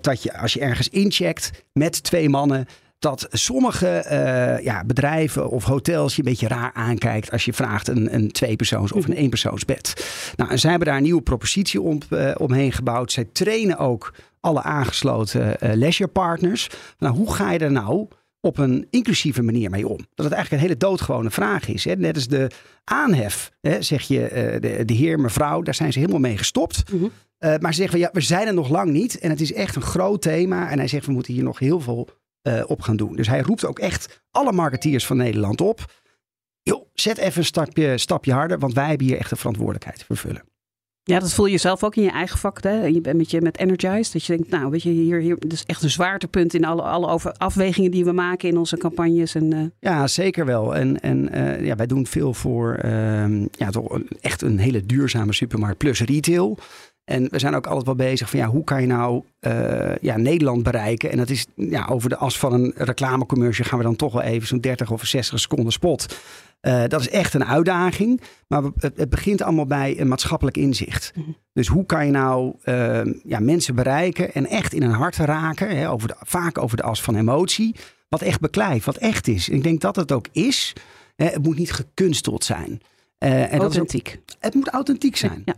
dat 0.00 0.22
je 0.22 0.38
als 0.38 0.52
je 0.52 0.60
ergens 0.60 0.88
incheckt 0.88 1.50
met 1.72 2.02
twee 2.02 2.28
mannen, 2.28 2.66
dat 3.02 3.26
sommige 3.30 3.88
eh, 3.88 4.64
ja, 4.64 4.84
bedrijven 4.84 5.48
of 5.48 5.64
hotels 5.64 6.16
je 6.16 6.22
een 6.22 6.28
beetje 6.28 6.48
raar 6.48 6.70
aankijkt 6.72 7.30
als 7.30 7.44
je 7.44 7.52
vraagt 7.52 7.88
een, 7.88 8.14
een 8.14 8.30
tweepersoons 8.30 8.92
of 8.92 9.06
een 9.06 9.12
eenpersoonsbed. 9.12 10.06
Nou, 10.36 10.50
en 10.50 10.58
zij 10.58 10.70
hebben 10.70 10.88
daar 10.88 10.96
een 10.96 11.02
nieuwe 11.02 11.22
propositie 11.22 11.80
om, 11.80 11.98
eh, 12.10 12.30
omheen 12.36 12.72
gebouwd. 12.72 13.12
Zij 13.12 13.24
trainen 13.32 13.78
ook 13.78 14.14
alle 14.40 14.62
aangesloten 14.62 15.60
eh 15.60 15.74
leisure 15.74 16.10
partners. 16.10 16.70
Nou, 16.98 17.16
hoe 17.16 17.34
ga 17.34 17.52
je 17.52 17.58
er 17.58 17.72
nou 17.72 18.08
op 18.40 18.58
een 18.58 18.86
inclusieve 18.90 19.42
manier 19.42 19.70
mee 19.70 19.88
om? 19.88 19.96
Dat 19.96 20.24
het 20.24 20.34
eigenlijk 20.34 20.50
een 20.50 20.68
hele 20.68 20.80
doodgewone 20.80 21.30
vraag 21.30 21.68
is. 21.68 21.84
Hè? 21.84 21.94
Net 21.94 22.14
als 22.14 22.28
de 22.28 22.50
aanhef, 22.84 23.50
hè? 23.60 23.82
zeg 23.82 24.02
je 24.02 24.28
de, 24.60 24.84
de 24.84 24.94
heer, 24.94 25.20
mevrouw, 25.20 25.62
daar 25.62 25.74
zijn 25.74 25.92
ze 25.92 25.98
helemaal 25.98 26.20
mee 26.20 26.38
gestopt. 26.38 26.92
Mhm. 26.92 27.06
Maar 27.60 27.74
ze 27.74 27.80
zeggen 27.80 27.98
ja, 27.98 28.10
we 28.12 28.20
zijn 28.20 28.46
er 28.46 28.54
nog 28.54 28.68
lang 28.68 28.90
niet. 28.90 29.18
En 29.18 29.30
het 29.30 29.40
is 29.40 29.52
echt 29.52 29.76
een 29.76 29.82
groot 29.82 30.22
thema. 30.22 30.70
En 30.70 30.78
hij 30.78 30.88
zegt 30.88 31.06
we 31.06 31.12
moeten 31.12 31.32
hier 31.32 31.42
nog 31.42 31.58
heel 31.58 31.80
veel 31.80 32.08
eh, 32.42 32.62
op 32.66 32.80
gaan 32.80 32.96
doen. 32.96 33.16
Dus 33.16 33.28
hij 33.28 33.40
roept 33.40 33.64
ook 33.64 33.78
echt 33.78 34.22
alle 34.30 34.52
marketeers 34.52 35.06
van 35.06 35.16
Nederland 35.16 35.60
op. 35.60 36.00
Joh, 36.62 36.86
zet 36.94 37.18
even 37.18 37.38
een 37.38 37.44
stapje, 37.44 37.98
stapje 37.98 38.32
harder, 38.32 38.58
want 38.58 38.74
wij 38.74 38.88
hebben 38.88 39.06
hier 39.06 39.18
echt 39.18 39.30
een 39.30 39.36
verantwoordelijkheid 39.36 39.98
te 39.98 40.04
vervullen. 40.04 40.44
Ja, 41.04 41.18
dat 41.18 41.32
voel 41.32 41.46
je 41.46 41.58
zelf 41.58 41.84
ook 41.84 41.96
in 41.96 42.02
je 42.02 42.10
eigen 42.10 42.38
vak. 42.38 42.62
Hè? 42.62 42.84
Je 42.84 43.00
bent 43.00 43.16
met, 43.16 43.30
je, 43.30 43.40
met 43.40 43.58
Energize. 43.58 44.12
Dat 44.12 44.24
je 44.24 44.36
denkt, 44.36 44.50
nou, 44.50 44.70
weet 44.70 44.82
je, 44.82 44.90
hier, 44.90 45.20
hier 45.20 45.38
dat 45.38 45.52
is 45.52 45.64
echt 45.64 45.82
een 45.82 45.90
zwaartepunt 45.90 46.54
in 46.54 46.64
alle, 46.64 46.82
alle 46.82 47.06
over 47.06 47.32
afwegingen 47.32 47.90
die 47.90 48.04
we 48.04 48.12
maken 48.12 48.48
in 48.48 48.58
onze 48.58 48.76
campagnes. 48.76 49.34
En, 49.34 49.54
uh... 49.54 49.60
Ja, 49.78 50.06
zeker 50.06 50.46
wel. 50.46 50.74
En, 50.74 51.00
en 51.00 51.38
uh, 51.38 51.64
ja, 51.64 51.76
wij 51.76 51.86
doen 51.86 52.06
veel 52.06 52.34
voor 52.34 52.80
uh, 52.84 53.40
ja, 53.50 53.70
toch 53.70 54.00
echt 54.20 54.42
een 54.42 54.58
hele 54.58 54.86
duurzame 54.86 55.32
supermarkt 55.32 55.78
plus 55.78 56.00
retail. 56.00 56.58
En 57.04 57.28
we 57.30 57.38
zijn 57.38 57.54
ook 57.54 57.66
altijd 57.66 57.86
wel 57.86 57.94
bezig 57.94 58.30
van 58.30 58.38
ja, 58.38 58.46
hoe 58.46 58.64
kan 58.64 58.80
je 58.80 58.86
nou 58.86 59.22
uh, 59.40 59.96
ja, 59.96 60.16
Nederland 60.16 60.62
bereiken? 60.62 61.10
En 61.10 61.16
dat 61.16 61.30
is 61.30 61.46
ja, 61.54 61.86
over 61.86 62.08
de 62.08 62.16
as 62.16 62.38
van 62.38 62.52
een 62.52 62.72
reclamecommercial 62.76 63.68
gaan 63.68 63.78
we 63.78 63.84
dan 63.84 63.96
toch 63.96 64.12
wel 64.12 64.22
even 64.22 64.48
zo'n 64.48 64.60
30 64.60 64.90
of 64.90 65.04
60 65.04 65.40
seconden 65.40 65.72
spot. 65.72 66.16
Uh, 66.62 66.82
dat 66.88 67.00
is 67.00 67.08
echt 67.08 67.34
een 67.34 67.44
uitdaging. 67.44 68.20
Maar 68.48 68.62
het, 68.62 68.96
het, 68.96 69.10
begint 69.10 69.42
allemaal 69.42 69.66
bij 69.66 70.00
een 70.00 70.08
maatschappelijk 70.08 70.56
inzicht. 70.56 71.12
Mm 71.14 71.24
-hmm. 71.24 71.36
Dus 71.52 71.66
hoe 71.66 71.86
kan 71.86 72.06
je 72.06 72.10
nou 72.10 72.54
uh, 72.64 73.00
ja, 73.24 73.38
mensen 73.38 73.74
bereiken 73.74 74.34
en 74.34 74.46
echt 74.46 74.72
in 74.72 74.82
hun 74.82 74.90
hart 74.90 75.16
raken? 75.16 75.76
Hè, 75.76 75.90
over 75.90 76.08
de, 76.08 76.14
vaak 76.18 76.58
over 76.58 76.76
de 76.76 76.82
as 76.82 77.02
van 77.02 77.16
emotie. 77.16 77.76
Wat 78.08 78.22
echt 78.22 78.40
beklijft, 78.40 78.84
wat 78.84 78.96
echt 78.96 79.28
is. 79.28 79.48
En 79.48 79.56
ik 79.56 79.62
denk 79.62 79.80
dat 79.80 79.96
het 79.96 80.12
ook 80.12 80.26
is. 80.32 80.72
Hè, 81.16 81.24
het 81.24 81.42
moet 81.42 81.58
niet 81.58 81.72
gekunsteld 81.72 82.44
zijn. 82.44 82.80
Uh, 83.18 83.52
en 83.52 83.60
authentiek. 83.60 84.04
Dat 84.04 84.20
is 84.26 84.36
het 84.40 84.54
moet 84.54 84.68
authentiek 84.68 85.16
zijn. 85.16 85.42
Ja. 85.44 85.54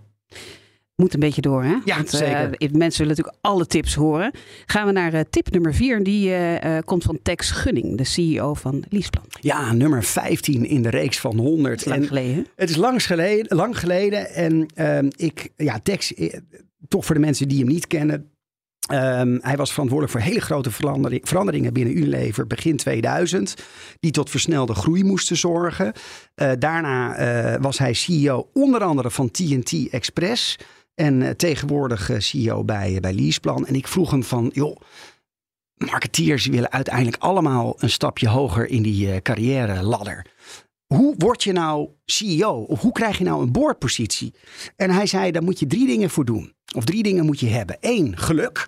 Moet 0.97 1.15
een 1.15 1.21
beetje 1.21 1.41
door, 1.41 1.63
hè? 1.63 1.77
Ja, 1.85 1.97
Want, 1.97 2.11
zeker. 2.11 2.63
Uh, 2.63 2.71
mensen 2.71 2.79
willen 2.79 3.17
natuurlijk 3.17 3.37
alle 3.41 3.67
tips 3.67 3.95
horen. 3.95 4.33
Gaan 4.67 4.87
we 4.87 4.93
naar 4.93 5.15
uh, 5.15 5.21
tip 5.31 5.51
nummer 5.51 5.75
vier. 5.75 6.03
Die 6.03 6.29
uh, 6.29 6.79
komt 6.85 7.03
van 7.03 7.19
Tex 7.23 7.51
Gunning, 7.51 7.97
de 7.97 8.05
CEO 8.05 8.55
van 8.55 8.85
Liesplan. 8.89 9.25
Ja, 9.41 9.73
nummer 9.73 10.03
15 10.05 10.65
in 10.65 10.83
de 10.83 10.91
reeks 10.91 11.19
van 11.19 11.39
100. 11.39 11.87
Lang 11.87 12.01
en 12.01 12.07
geleden. 12.07 12.47
Het 12.57 12.71
is 12.71 12.77
lang 12.77 13.07
geleden. 13.07 13.57
Lang 13.57 13.79
geleden 13.79 14.35
en 14.35 14.67
ehm, 14.75 15.11
ik, 15.17 15.49
ja, 15.57 15.81
Tex, 15.83 16.13
toch 16.89 17.05
voor 17.05 17.15
de 17.15 17.21
mensen 17.21 17.49
die 17.49 17.59
hem 17.59 17.69
niet 17.69 17.87
kennen. 17.87 18.33
Um, 18.93 19.39
hij 19.43 19.57
was 19.57 19.73
verantwoordelijk 19.73 20.19
voor 20.19 20.31
hele 20.31 20.41
grote 20.41 20.71
verandering, 20.71 21.29
veranderingen 21.29 21.73
binnen 21.73 21.97
Unilever 21.97 22.47
begin 22.47 22.77
2000, 22.77 23.55
die 24.01 24.11
tot 24.11 24.31
versnelde 24.31 24.75
groei 24.75 25.05
moesten 25.05 25.37
zorgen. 25.37 25.93
Uh, 26.37 26.51
daarna 26.59 27.19
uh, 27.55 27.61
was 27.61 27.79
hij 27.79 27.93
CEO 27.93 28.51
onder 28.53 28.81
andere 28.81 29.11
van 29.11 29.31
TNT 29.31 29.89
Express 29.91 30.57
en 30.95 31.21
uh, 31.21 31.31
tegenwoordig 31.31 32.11
CEO 32.19 32.65
bij, 32.65 33.01
bij 33.01 33.13
Leaseplan. 33.13 33.67
En 33.67 33.75
ik 33.75 33.89
vroeg 33.89 34.11
hem 34.11 34.23
van, 34.23 34.51
joh, 34.53 34.77
marketeers 35.75 36.47
willen 36.47 36.73
uiteindelijk 36.73 37.23
allemaal 37.23 37.75
een 37.79 37.91
stapje 37.91 38.29
hoger 38.29 38.69
in 38.69 38.83
die 38.83 39.23
carrière 39.23 39.83
ladder. 39.83 40.27
Hoe 40.87 41.15
word 41.19 41.43
je 41.43 41.53
nou 41.53 41.89
CEO? 42.05 42.53
Of 42.53 42.81
hoe 42.81 42.93
krijg 42.93 43.19
je 43.19 43.25
nou 43.25 43.43
een 43.43 43.53
boordpositie? 43.53 44.35
En 44.77 44.91
hij 44.91 45.07
zei, 45.07 45.31
daar 45.31 45.43
moet 45.43 45.59
je 45.59 45.67
drie 45.67 45.87
dingen 45.87 46.11
voor 46.11 46.25
doen. 46.25 46.55
Of 46.77 46.85
drie 46.85 47.03
dingen 47.03 47.25
moet 47.25 47.41
je 47.41 47.47
hebben. 47.47 47.77
Eén, 47.81 48.19
geluk. 48.19 48.67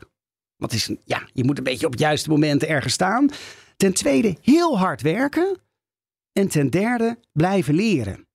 Want 0.57 0.73
is 0.73 0.89
een, 0.89 1.01
ja, 1.05 1.29
je 1.33 1.45
moet 1.45 1.59
een 1.59 1.65
beetje 1.65 1.87
op 1.87 1.93
het 1.93 2.01
juiste 2.01 2.29
moment 2.29 2.65
ergens 2.65 2.95
staan. 2.95 3.29
Ten 3.77 3.95
tweede, 3.95 4.37
heel 4.41 4.79
hard 4.79 5.03
werken. 5.03 5.61
En 6.33 6.49
ten 6.49 6.71
derde, 6.71 7.19
blijven 7.33 7.75
leren. 7.75 8.26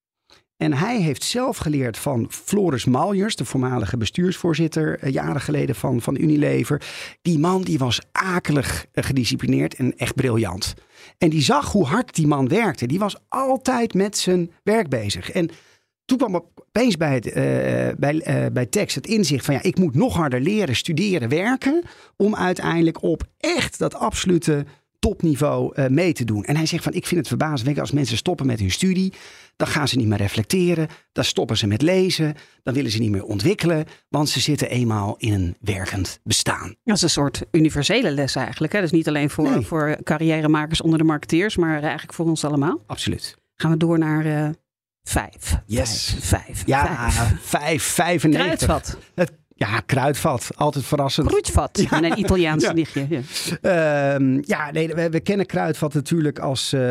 En 0.61 0.73
hij 0.73 1.01
heeft 1.01 1.23
zelf 1.23 1.57
geleerd 1.57 1.97
van 1.97 2.27
Floris 2.29 2.85
Maljers, 2.85 3.35
de 3.35 3.45
voormalige 3.45 3.97
bestuursvoorzitter, 3.97 5.09
jaren 5.09 5.41
geleden 5.41 5.75
van, 5.75 6.01
van 6.01 6.17
Unilever. 6.17 6.81
Die 7.21 7.39
man 7.39 7.61
die 7.61 7.77
was 7.77 7.99
akelig 8.11 8.85
gedisciplineerd 8.93 9.75
en 9.75 9.97
echt 9.97 10.15
briljant. 10.15 10.73
En 11.17 11.29
die 11.29 11.41
zag 11.41 11.71
hoe 11.71 11.85
hard 11.85 12.15
die 12.15 12.27
man 12.27 12.47
werkte. 12.47 12.85
Die 12.85 12.99
was 12.99 13.15
altijd 13.27 13.93
met 13.93 14.17
zijn 14.17 14.51
werk 14.63 14.89
bezig. 14.89 15.31
En 15.31 15.49
toen 16.05 16.17
kwam 16.17 16.35
opeens 16.35 16.97
bij, 16.97 17.13
het, 17.13 17.25
uh, 17.25 17.33
bij, 17.97 18.49
bij 18.53 18.65
tekst 18.65 18.95
het 18.95 19.07
inzicht 19.07 19.45
van 19.45 19.53
ja, 19.53 19.61
ik 19.61 19.77
moet 19.77 19.95
nog 19.95 20.15
harder 20.15 20.41
leren, 20.41 20.75
studeren, 20.75 21.29
werken. 21.29 21.83
Om 22.15 22.35
uiteindelijk 22.35 23.03
op 23.03 23.23
echt 23.37 23.79
dat 23.79 23.95
absolute 23.95 24.65
topniveau 25.01 25.73
uh, 25.75 25.87
mee 25.87 26.13
te 26.13 26.23
doen. 26.23 26.43
En 26.43 26.55
hij 26.55 26.65
zegt 26.65 26.83
van 26.83 26.93
ik 26.93 27.05
vind 27.05 27.19
het 27.19 27.27
verbazingwekkend 27.27 27.85
als 27.85 27.95
mensen 27.95 28.17
stoppen 28.17 28.45
met 28.45 28.59
hun 28.59 28.71
studie. 28.71 29.13
Dan 29.55 29.67
gaan 29.67 29.87
ze 29.87 29.97
niet 29.97 30.07
meer 30.07 30.17
reflecteren. 30.17 30.87
Dan 31.11 31.23
stoppen 31.23 31.57
ze 31.57 31.67
met 31.67 31.81
lezen. 31.81 32.35
Dan 32.63 32.73
willen 32.73 32.91
ze 32.91 32.99
niet 32.99 33.11
meer 33.11 33.23
ontwikkelen. 33.23 33.85
Want 34.09 34.29
ze 34.29 34.39
zitten 34.39 34.69
eenmaal 34.69 35.15
in 35.17 35.33
een 35.33 35.55
werkend 35.59 36.19
bestaan. 36.23 36.75
Dat 36.83 36.95
is 36.95 37.01
een 37.01 37.09
soort 37.09 37.43
universele 37.51 38.11
les 38.11 38.35
eigenlijk. 38.35 38.73
Hè? 38.73 38.81
Dus 38.81 38.91
niet 38.91 39.07
alleen 39.07 39.29
voor, 39.29 39.49
nee. 39.49 39.65
voor 39.65 39.97
carrièremakers 40.03 40.81
onder 40.81 40.97
de 40.97 41.05
marketeers. 41.05 41.57
Maar 41.57 41.81
eigenlijk 41.81 42.13
voor 42.13 42.25
ons 42.25 42.45
allemaal. 42.45 42.83
Absoluut. 42.87 43.37
Gaan 43.55 43.71
we 43.71 43.77
door 43.77 43.97
naar 43.97 44.25
uh, 44.25 44.49
vijf. 45.03 45.57
Yes. 45.65 46.15
Vijf. 46.19 46.43
vijf 46.45 46.63
ja, 46.65 47.11
vijf. 47.11 47.41
vijf, 47.41 47.83
vijfennegentig. 47.83 48.57
Kruidvat. 48.57 48.97
Het 49.15 49.40
ja, 49.67 49.79
kruidvat. 49.79 50.49
Altijd 50.55 50.85
verrassend. 50.85 51.27
Kruidvat. 51.27 51.79
Ja. 51.89 52.03
Een 52.03 52.19
Italiaans 52.19 52.63
ja. 52.63 52.71
nichtje. 52.71 53.07
Ja, 53.61 54.15
um, 54.15 54.41
ja 54.45 54.71
nee, 54.71 54.87
we, 54.93 55.09
we, 55.09 55.19
kennen 55.19 55.45
kruidvat 55.45 55.93
natuurlijk 55.93 56.39
als 56.39 56.73
uh, 56.73 56.81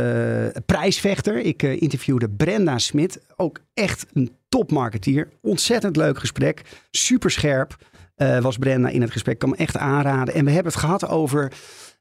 prijsvechter. 0.67 1.39
Ik 1.39 1.62
uh, 1.62 1.83
interviewde 1.83 2.29
Brenda 2.29 2.79
Smit. 2.79 3.21
Ook 3.37 3.61
echt 3.75 4.07
een 4.12 4.37
topmarketeer. 4.49 5.29
Ontzettend 5.41 5.97
leuk 5.97 6.19
gesprek. 6.19 6.62
Super 6.91 7.31
scherp 7.31 7.77
uh, 8.17 8.39
was 8.39 8.57
Brenda 8.57 8.89
in 8.89 9.00
het 9.00 9.11
gesprek. 9.11 9.35
Ik 9.35 9.41
kan 9.41 9.50
me 9.50 9.57
echt 9.57 9.77
aanraden. 9.77 10.35
En 10.35 10.45
we 10.45 10.50
hebben 10.50 10.73
het 10.73 10.83
gehad 10.83 11.09
over... 11.09 11.53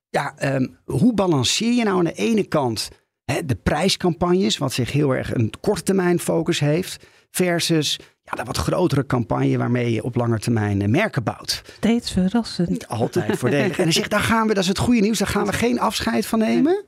Ja, 0.09 0.55
um, 0.55 0.77
hoe 0.85 1.13
balanceer 1.13 1.73
je 1.73 1.83
nou 1.83 1.97
aan 1.97 2.03
de 2.03 2.13
ene 2.13 2.43
kant 2.43 2.89
hè, 3.25 3.45
de 3.45 3.55
prijscampagnes... 3.55 4.57
wat 4.57 4.73
zich 4.73 4.91
heel 4.91 5.15
erg 5.15 5.33
een 5.33 5.53
korte 5.59 5.83
termijn 5.83 6.19
focus 6.19 6.59
heeft... 6.59 7.05
versus 7.31 7.99
ja, 8.23 8.31
de 8.31 8.43
wat 8.43 8.57
grotere 8.57 9.05
campagne 9.05 9.57
waarmee 9.57 9.91
je 9.91 10.03
op 10.03 10.15
lange 10.15 10.39
termijn 10.39 10.91
merken 10.91 11.23
bouwt. 11.23 11.61
Steeds 11.75 12.11
verrassend. 12.11 12.69
Niet 12.69 12.87
altijd 12.87 13.37
voordelig. 13.37 13.77
en 13.77 13.83
hij 13.83 13.91
zegt, 13.91 14.09
daar 14.09 14.19
gaan 14.19 14.47
we, 14.47 14.53
dat 14.53 14.63
is 14.63 14.69
het 14.69 14.77
goede 14.77 15.01
nieuws, 15.01 15.17
daar 15.17 15.27
gaan 15.27 15.45
we 15.45 15.53
geen 15.53 15.79
afscheid 15.79 16.25
van 16.25 16.39
nemen. 16.39 16.85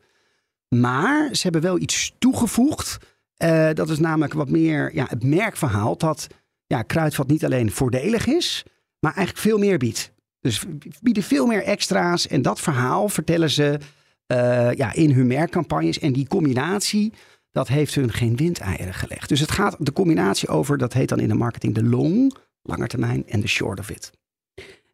Maar 0.76 1.36
ze 1.36 1.42
hebben 1.42 1.62
wel 1.62 1.80
iets 1.80 2.16
toegevoegd. 2.20 2.98
Uh, 3.44 3.70
dat 3.74 3.90
is 3.90 4.00
namelijk 4.00 4.34
wat 4.34 4.50
meer 4.50 4.96
ja, 4.96 5.06
het 5.10 5.24
merkverhaal 5.24 5.98
dat 5.98 6.28
ja, 6.68 6.82
Kruidvat 6.82 7.28
niet 7.28 7.46
alleen 7.46 7.72
voordelig 7.72 8.28
is, 8.28 8.64
maar 9.00 9.14
eigenlijk 9.14 9.48
veel 9.48 9.58
meer 9.58 9.78
biedt. 9.78 10.12
Dus 10.40 10.64
bieden 11.02 11.24
veel 11.24 11.46
meer 11.46 11.64
extra's 11.64 12.28
en 12.28 12.42
dat 12.42 12.60
verhaal 12.60 13.10
vertellen 13.10 13.50
ze 13.50 13.80
uh, 14.28 14.74
ja, 14.74 14.94
in 14.94 15.12
hun 15.12 15.28
merkcampagnes. 15.28 16.00
En 16.00 16.14
die 16.14 16.28
combinatie, 16.28 17.14
dat 17.52 17.68
heeft 17.68 17.96
hun 17.96 18.12
geen 18.12 18.36
windeieren 18.36 18.94
gelegd. 18.94 19.30
Dus 19.30 19.40
het 19.40 19.52
gaat 19.52 19.76
de 19.80 19.94
combinatie 19.94 20.48
over, 20.48 20.78
dat 20.78 20.94
heet 20.94 21.10
dan 21.10 21.20
in 21.20 21.28
de 21.28 21.34
marketing 21.34 21.76
de 21.76 21.84
long, 21.84 22.36
lange 22.62 22.88
termijn 22.88 23.28
en 23.28 23.42
de 23.42 23.48
short 23.48 23.80
of 23.80 23.90
it. 23.90 24.12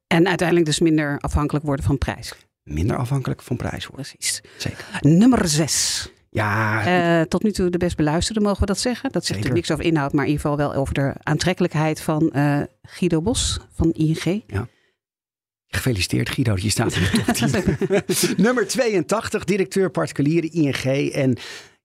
En 0.08 0.28
uiteindelijk 0.28 0.68
dus 0.68 0.80
minder 0.80 1.20
afhankelijk 1.20 1.66
worden 1.66 1.86
van 1.86 1.98
prijs. 1.98 2.34
Minder 2.64 2.98
afhankelijk 2.98 3.42
van 3.42 3.58
prijs 3.58 3.88
worden. 3.88 4.06
Precies. 4.12 4.42
Zeker. 4.58 4.86
Nummer 5.00 5.48
zes. 5.48 6.10
Ja. 6.30 7.20
Uh, 7.20 7.26
tot 7.26 7.44
nu 7.44 7.52
toe 7.52 7.70
de 7.70 7.78
best 7.78 7.96
beluisterde, 7.96 8.40
mogen 8.40 8.60
we 8.60 8.66
dat 8.66 8.80
zeggen. 8.80 9.12
Dat 9.12 9.26
zegt 9.26 9.40
natuurlijk 9.40 9.56
niks 9.56 9.72
over 9.72 9.86
inhoud, 9.86 10.14
maar 10.14 10.26
in 10.26 10.32
ieder 10.32 10.46
geval 10.46 10.58
wel 10.58 10.74
over 10.74 10.94
de 10.94 11.14
aantrekkelijkheid 11.24 12.02
van 12.02 12.32
uh, 12.36 12.62
Guido 12.82 13.22
Bos 13.22 13.60
van 13.74 13.92
ING. 13.92 14.44
Ja. 14.48 14.68
Gefeliciteerd 15.68 16.30
Guido, 16.30 16.56
je 16.56 16.70
staat 16.70 16.96
in 16.96 17.02
de 17.02 17.24
top 17.24 17.36
10. 18.06 18.36
Nummer 18.46 18.68
82, 18.68 19.44
directeur 19.44 19.90
particuliere 19.90 20.50
ING. 20.50 21.12
En 21.12 21.38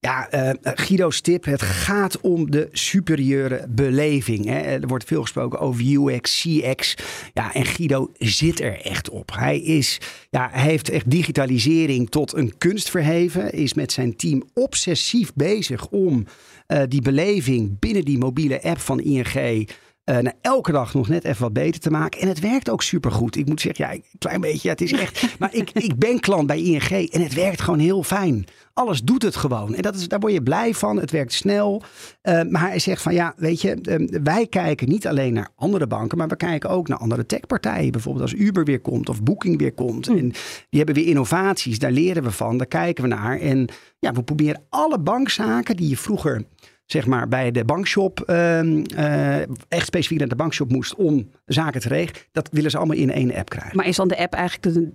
ja, 0.05 0.35
uh, 0.35 0.51
Guido's 0.63 1.21
tip, 1.21 1.45
het 1.45 1.63
gaat 1.63 2.21
om 2.21 2.51
de 2.51 2.69
superieure 2.73 3.67
beleving. 3.69 4.45
Hè. 4.45 4.61
Er 4.61 4.87
wordt 4.87 5.05
veel 5.05 5.21
gesproken 5.21 5.59
over 5.59 5.85
UX, 5.85 6.41
CX. 6.41 6.95
Ja, 7.35 7.55
en 7.55 7.65
Guido 7.65 8.11
zit 8.19 8.61
er 8.61 8.81
echt 8.81 9.11
op. 9.11 9.31
Hij, 9.35 9.61
is, 9.61 10.01
ja, 10.31 10.49
heeft 10.53 10.89
echt 10.89 11.11
digitalisering 11.11 12.11
tot 12.11 12.35
een 12.35 12.59
kunst 12.59 12.91
verheven. 12.91 13.53
Is 13.53 13.75
met 13.75 13.93
zijn 13.93 14.17
team 14.17 14.43
obsessief 14.55 15.33
bezig 15.35 15.89
om 15.89 16.27
uh, 16.69 16.83
die 16.89 17.03
beleving 17.03 17.79
binnen 17.79 18.05
die 18.05 18.19
mobiele 18.19 18.63
app 18.63 18.81
van 18.81 19.01
ING... 19.01 19.69
Uh, 20.05 20.19
nou, 20.19 20.37
elke 20.41 20.73
dag 20.73 20.95
nog 20.95 21.09
net 21.09 21.25
even 21.25 21.43
wat 21.43 21.53
beter 21.53 21.81
te 21.81 21.91
maken. 21.91 22.21
En 22.21 22.29
het 22.29 22.41
werkt 22.41 22.71
ook 22.71 22.83
supergoed. 22.83 23.37
Ik 23.37 23.47
moet 23.47 23.61
zeggen, 23.61 23.87
ja, 23.87 23.93
een 23.93 24.05
klein 24.19 24.41
beetje, 24.41 24.61
ja, 24.63 24.71
het 24.71 24.81
is 24.81 24.93
echt... 24.93 25.27
maar 25.39 25.55
ik, 25.55 25.71
ik 25.71 25.99
ben 25.99 26.21
klant 26.21 26.47
bij 26.47 26.63
ING 26.63 27.11
en 27.11 27.23
het 27.23 27.35
werkt 27.35 27.61
gewoon 27.61 27.79
heel 27.79 28.03
fijn. 28.03 28.45
Alles 28.75 29.03
doet 29.03 29.23
het 29.23 29.37
gewoon. 29.37 29.75
En 29.75 29.83
dat 29.83 29.95
is, 29.95 30.09
daar 30.09 30.19
word 30.19 30.33
je 30.33 30.43
blij 30.43 30.75
van. 30.75 30.97
Het 30.97 31.11
werkt 31.11 31.33
snel. 31.33 31.83
Uh, 32.23 32.43
maar 32.43 32.69
hij 32.69 32.79
zegt 32.79 33.03
van, 33.03 33.15
ja, 33.15 33.35
weet 33.37 33.61
je, 33.61 33.79
uh, 33.83 34.21
wij 34.23 34.47
kijken 34.47 34.89
niet 34.89 35.07
alleen 35.07 35.33
naar 35.33 35.49
andere 35.57 35.87
banken... 35.87 36.19
maar 36.19 36.29
we 36.29 36.37
kijken 36.37 36.71
ook 36.71 36.89
naar 36.89 36.99
andere 36.99 37.27
techpartijen. 37.27 37.93
Bijvoorbeeld 37.93 38.31
als 38.31 38.41
Uber 38.41 38.65
weer 38.65 38.81
komt 38.81 39.09
of 39.09 39.23
Booking 39.23 39.59
weer 39.59 39.73
komt. 39.73 40.09
Mm. 40.09 40.17
En 40.17 40.29
die 40.69 40.83
hebben 40.83 40.95
weer 40.95 41.07
innovaties. 41.07 41.79
Daar 41.79 41.93
leren 41.93 42.23
we 42.23 42.31
van, 42.31 42.57
daar 42.57 42.67
kijken 42.67 43.03
we 43.03 43.09
naar. 43.09 43.41
En 43.41 43.69
ja, 43.99 44.13
we 44.13 44.23
proberen 44.23 44.63
alle 44.69 44.99
bankzaken 44.99 45.77
die 45.77 45.89
je 45.89 45.97
vroeger 45.97 46.45
zeg 46.93 47.07
maar 47.07 47.29
bij 47.29 47.51
de 47.51 47.65
bankshop, 47.65 48.25
uh, 48.27 48.63
uh, 48.63 49.41
echt 49.69 49.87
specifiek 49.87 50.19
naar 50.19 50.29
de 50.29 50.37
bankshop 50.37 50.71
moest 50.71 50.95
om 50.95 51.31
zaken 51.45 51.81
te 51.81 51.89
regelen. 51.89 52.23
Dat 52.33 52.49
willen 52.53 52.71
ze 52.71 52.77
allemaal 52.77 52.97
in 52.97 53.11
één 53.11 53.35
app 53.35 53.49
krijgen. 53.49 53.77
Maar 53.77 53.87
is 53.87 53.97
dan 53.97 54.09
de 54.09 54.19
app 54.19 54.35
eigenlijk 54.35 54.75
de, 54.75 54.91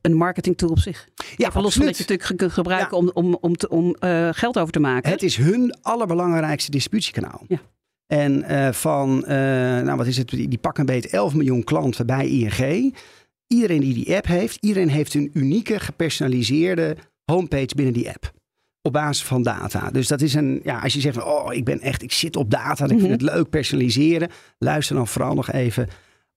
een 0.00 0.14
marketing 0.14 0.56
tool 0.56 0.70
op 0.70 0.78
zich? 0.78 1.08
Ja, 1.36 1.48
Even 1.48 1.62
los 1.62 1.74
van 1.74 1.86
dat 1.86 1.96
je 1.96 2.02
het 2.02 2.10
natuurlijk 2.10 2.38
kunt 2.38 2.52
gebruiken 2.52 2.96
ja. 2.96 3.02
om, 3.02 3.10
om, 3.14 3.38
om, 3.40 3.56
te, 3.56 3.68
om 3.68 3.96
uh, 4.00 4.28
geld 4.32 4.58
over 4.58 4.72
te 4.72 4.80
maken. 4.80 5.10
Het 5.10 5.22
is 5.22 5.36
hun 5.36 5.74
allerbelangrijkste 5.82 6.70
distributiekanaal. 6.70 7.44
Ja. 7.48 7.58
En 8.06 8.42
eh, 8.42 8.72
van, 8.72 9.26
eh, 9.26 9.36
nou 9.80 9.96
wat 9.96 10.06
is 10.06 10.16
het, 10.16 10.28
die, 10.28 10.48
die 10.48 10.58
pak 10.58 10.78
een 10.78 10.86
beet 10.86 11.06
11 11.06 11.34
miljoen 11.34 11.64
klanten 11.64 12.06
bij 12.06 12.28
ING. 12.28 12.94
Iedereen 13.46 13.80
die 13.80 13.94
die 13.94 14.16
app 14.16 14.26
heeft, 14.26 14.56
iedereen 14.60 14.88
heeft 14.88 15.14
een 15.14 15.30
unieke 15.32 15.80
gepersonaliseerde 15.80 16.96
homepage 17.24 17.74
binnen 17.74 17.94
die 17.94 18.08
app. 18.08 18.32
Op 18.82 18.92
basis 18.92 19.24
van 19.24 19.42
data. 19.42 19.90
Dus 19.90 20.08
dat 20.08 20.20
is 20.20 20.34
een, 20.34 20.60
ja, 20.64 20.78
als 20.78 20.92
je 20.92 21.00
zegt, 21.00 21.24
oh, 21.24 21.54
ik 21.54 21.64
ben 21.64 21.80
echt, 21.80 22.02
ik 22.02 22.12
zit 22.12 22.36
op 22.36 22.50
data, 22.50 22.84
ik 22.84 22.98
vind 22.98 23.10
het 23.10 23.22
leuk 23.22 23.50
personaliseren. 23.50 24.28
Luister 24.58 24.96
dan 24.96 25.06
vooral 25.06 25.34
nog 25.34 25.52
even 25.52 25.88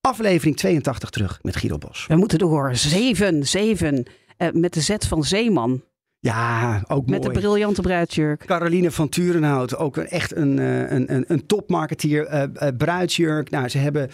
aflevering 0.01 0.57
82 0.57 1.09
terug 1.09 1.39
met 1.41 1.55
Guido 1.55 1.77
Bos. 1.77 2.05
We 2.07 2.15
moeten 2.15 2.37
door. 2.37 2.75
Zeven, 2.75 3.47
zeven. 3.47 4.05
Eh, 4.37 4.51
met 4.51 4.73
de 4.73 4.81
Z 4.81 4.95
van 5.07 5.23
Zeeman. 5.23 5.83
Ja, 6.19 6.83
ook 6.87 7.05
mooi. 7.05 7.19
Met 7.19 7.23
de 7.23 7.39
briljante 7.39 7.81
bruidsjurk. 7.81 8.45
Caroline 8.45 8.91
van 8.91 9.09
Turenhout, 9.09 9.77
ook 9.77 9.97
echt 9.97 10.35
een, 10.35 10.59
eh, 10.59 10.91
een, 10.91 11.13
een, 11.13 11.25
een 11.27 11.45
topmarketeer, 11.45 12.25
eh, 12.25 12.67
bruidsjurk. 12.77 13.49
Nou, 13.49 13.69
ze 13.69 13.77
hebben 13.77 14.09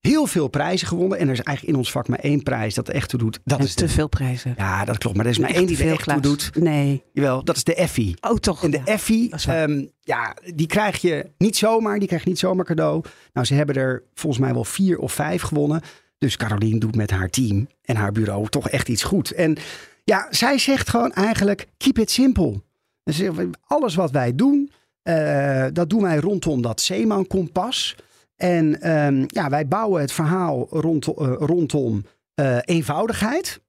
heel 0.00 0.26
veel 0.26 0.48
prijzen 0.48 0.86
gewonnen. 0.88 1.18
En 1.18 1.26
er 1.26 1.32
is 1.32 1.40
eigenlijk 1.40 1.76
in 1.76 1.82
ons 1.82 1.90
vak 1.92 2.08
maar 2.08 2.18
één 2.18 2.42
prijs 2.42 2.74
dat 2.74 2.88
er 2.88 2.94
echt 2.94 3.08
toe 3.08 3.18
doet. 3.18 3.38
Dat 3.44 3.58
En 3.58 3.64
is 3.64 3.74
te 3.74 3.84
de, 3.84 3.90
veel 3.90 4.08
prijzen. 4.08 4.54
ja, 4.56 4.84
dat 4.84 4.98
klopt. 4.98 5.16
Maar 5.16 5.24
er 5.24 5.30
is 5.30 5.38
maar 5.38 5.48
Echt 5.48 5.58
één 5.58 5.66
die 5.66 5.76
er 5.76 5.82
veel, 5.82 5.92
echt 5.92 6.08
toe 6.08 6.20
doet. 6.20 6.50
Nee. 6.54 7.02
Jawel, 7.12 7.44
dat 7.44 7.56
is 7.56 7.64
de 7.64 7.74
Effie. 7.74 8.16
Oh, 8.20 8.36
toch. 8.36 8.64
En 8.64 8.70
de 8.70 8.76
Ja. 8.76 8.84
Effie, 8.84 9.34
ehm, 9.46 9.84
ja, 10.00 10.36
die 10.54 10.66
krijg 10.66 11.00
je 11.00 11.30
niet 11.38 11.56
zomaar. 11.56 11.98
Die 11.98 12.08
krijg 12.08 12.22
je 12.22 12.28
niet 12.28 12.38
zomaar 12.38 12.64
cadeau. 12.64 13.04
Nou, 13.32 13.46
ze 13.46 13.54
hebben 13.54 13.74
er 13.74 14.02
volgens 14.14 14.42
mij 14.42 14.52
wel 14.52 14.64
vier 14.64 14.98
of 14.98 15.12
vijf 15.12 15.42
gewonnen. 15.42 15.80
Dus 16.18 16.36
Caroline 16.36 16.78
doet 16.78 16.96
met 16.96 17.10
haar 17.10 17.30
team 17.30 17.68
en 17.84 17.96
haar 17.96 18.12
bureau 18.12 18.48
toch 18.48 18.68
echt 18.68 18.88
iets 18.88 19.02
goed. 19.02 19.30
En 19.32 19.56
ja, 20.04 20.26
zij 20.30 20.58
zegt 20.58 20.88
gewoon 20.88 21.12
eigenlijk, 21.12 21.66
keep 21.76 21.98
it 21.98 22.10
simple. 22.10 22.62
Dus 23.04 23.22
alles 23.66 23.94
wat 23.94 24.10
wij 24.10 24.34
doen, 24.34 24.70
eh, 25.02 25.66
dat 25.72 25.90
doen 25.90 26.02
wij 26.02 26.16
rondom 26.16 26.62
dat 26.62 26.80
Zeeman 26.80 27.26
kompas. 27.26 27.96
En 28.38 28.80
ehm, 28.80 29.24
ja, 29.26 29.48
wij 29.48 29.68
bouwen 29.68 30.00
het 30.00 30.12
verhaal 30.12 30.66
rond, 30.70 31.06
eh, 31.06 31.32
rondom 31.38 32.04
eh, 32.34 32.58
eenvoudigheid 32.64 33.60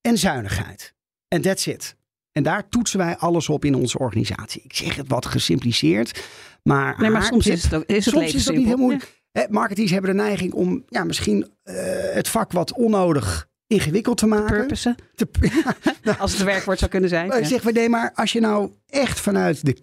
en 0.00 0.18
zuinigheid. 0.18 0.94
En 1.28 1.40
that's 1.42 1.66
it. 1.66 1.96
En 2.32 2.42
daar 2.42 2.68
toetsen 2.68 2.98
wij 2.98 3.16
alles 3.16 3.48
op 3.48 3.64
in 3.64 3.74
onze 3.74 3.98
organisatie. 3.98 4.62
Ik 4.64 4.74
zeg 4.74 4.96
het 4.96 5.08
wat 5.08 5.26
gesimpliceerd, 5.26 6.24
maar, 6.62 7.00
Nee, 7.00 7.10
maar 7.10 7.22
soms 7.22 7.44
tip- 7.44 7.52
is 7.52 7.62
het, 7.62 7.74
ook, 7.74 7.84
is 7.84 8.04
het 8.04 8.14
soms 8.14 8.34
is 8.34 8.44
dat 8.44 8.54
niet 8.56 8.66
heel 8.66 8.76
moeilijk. 8.76 9.22
Hè, 9.32 9.44
marketeers 9.50 9.90
hebben 9.90 10.10
de 10.16 10.22
neiging 10.22 10.52
om 10.52 10.84
ja, 10.88 11.04
misschien 11.04 11.50
eh, 11.62 11.74
het 12.14 12.28
vak 12.28 12.52
wat 12.52 12.72
onnodig 12.72 13.48
ingewikkeld 13.66 14.16
te 14.16 14.26
Ja. 14.28 14.34
maken. 14.34 14.68
Te- 15.14 16.16
als 16.18 16.32
het 16.32 16.42
werkwoord 16.42 16.78
zou 16.78 16.90
kunnen 16.90 17.08
zijn. 17.08 17.28
maar 17.28 17.36
ik 17.36 17.42
Ja. 17.42 17.48
zeg, 17.48 17.62
maar 17.62 17.72
nee, 17.72 17.88
maar 17.88 18.12
als 18.14 18.32
je 18.32 18.40
nou 18.40 18.70
echt 18.86 19.20
vanuit 19.20 19.64
de 19.64 19.76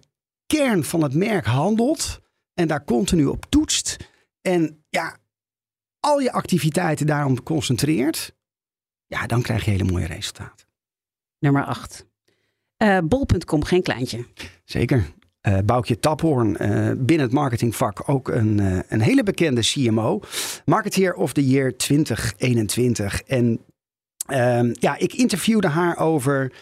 kern 0.46 0.84
van 0.84 1.02
het 1.02 1.14
merk 1.14 1.44
handelt 1.46 2.20
en 2.54 2.68
daar 2.68 2.84
continu 2.84 3.24
op 3.26 3.46
toetst 3.48 3.96
en 4.42 4.84
ja, 4.88 5.16
al 6.00 6.18
je 6.18 6.32
activiteiten 6.32 7.06
daarom 7.06 7.42
concentreert, 7.42 8.36
ja, 9.06 9.26
dan 9.26 9.42
krijg 9.42 9.64
je 9.64 9.70
hele 9.70 9.84
mooie 9.84 10.06
resultaten. 10.06 10.66
Nummer 11.38 11.64
8. 11.64 12.06
Bol.com, 13.04 13.64
geen 13.64 13.82
kleintje. 13.82 14.26
Zeker. 14.64 15.04
Eh 15.40 15.58
Boukje 15.64 15.98
Taphoorn, 15.98 16.56
eh, 16.56 16.90
binnen 16.96 17.26
het 17.26 17.32
marketingvak 17.32 18.08
ook 18.08 18.28
een, 18.28 18.60
eh, 18.60 18.78
een 18.88 19.00
hele 19.00 19.22
bekende 19.22 19.60
CMO. 19.60 20.20
Marketeer 20.64 21.14
of 21.14 21.32
the 21.32 21.46
Year 21.46 21.76
2021. 21.76 23.22
En 23.22 23.60
ehm, 24.26 24.72
ja, 24.72 24.96
ik 24.98 25.12
interviewde 25.12 25.68
haar 25.68 25.96
over 25.96 26.52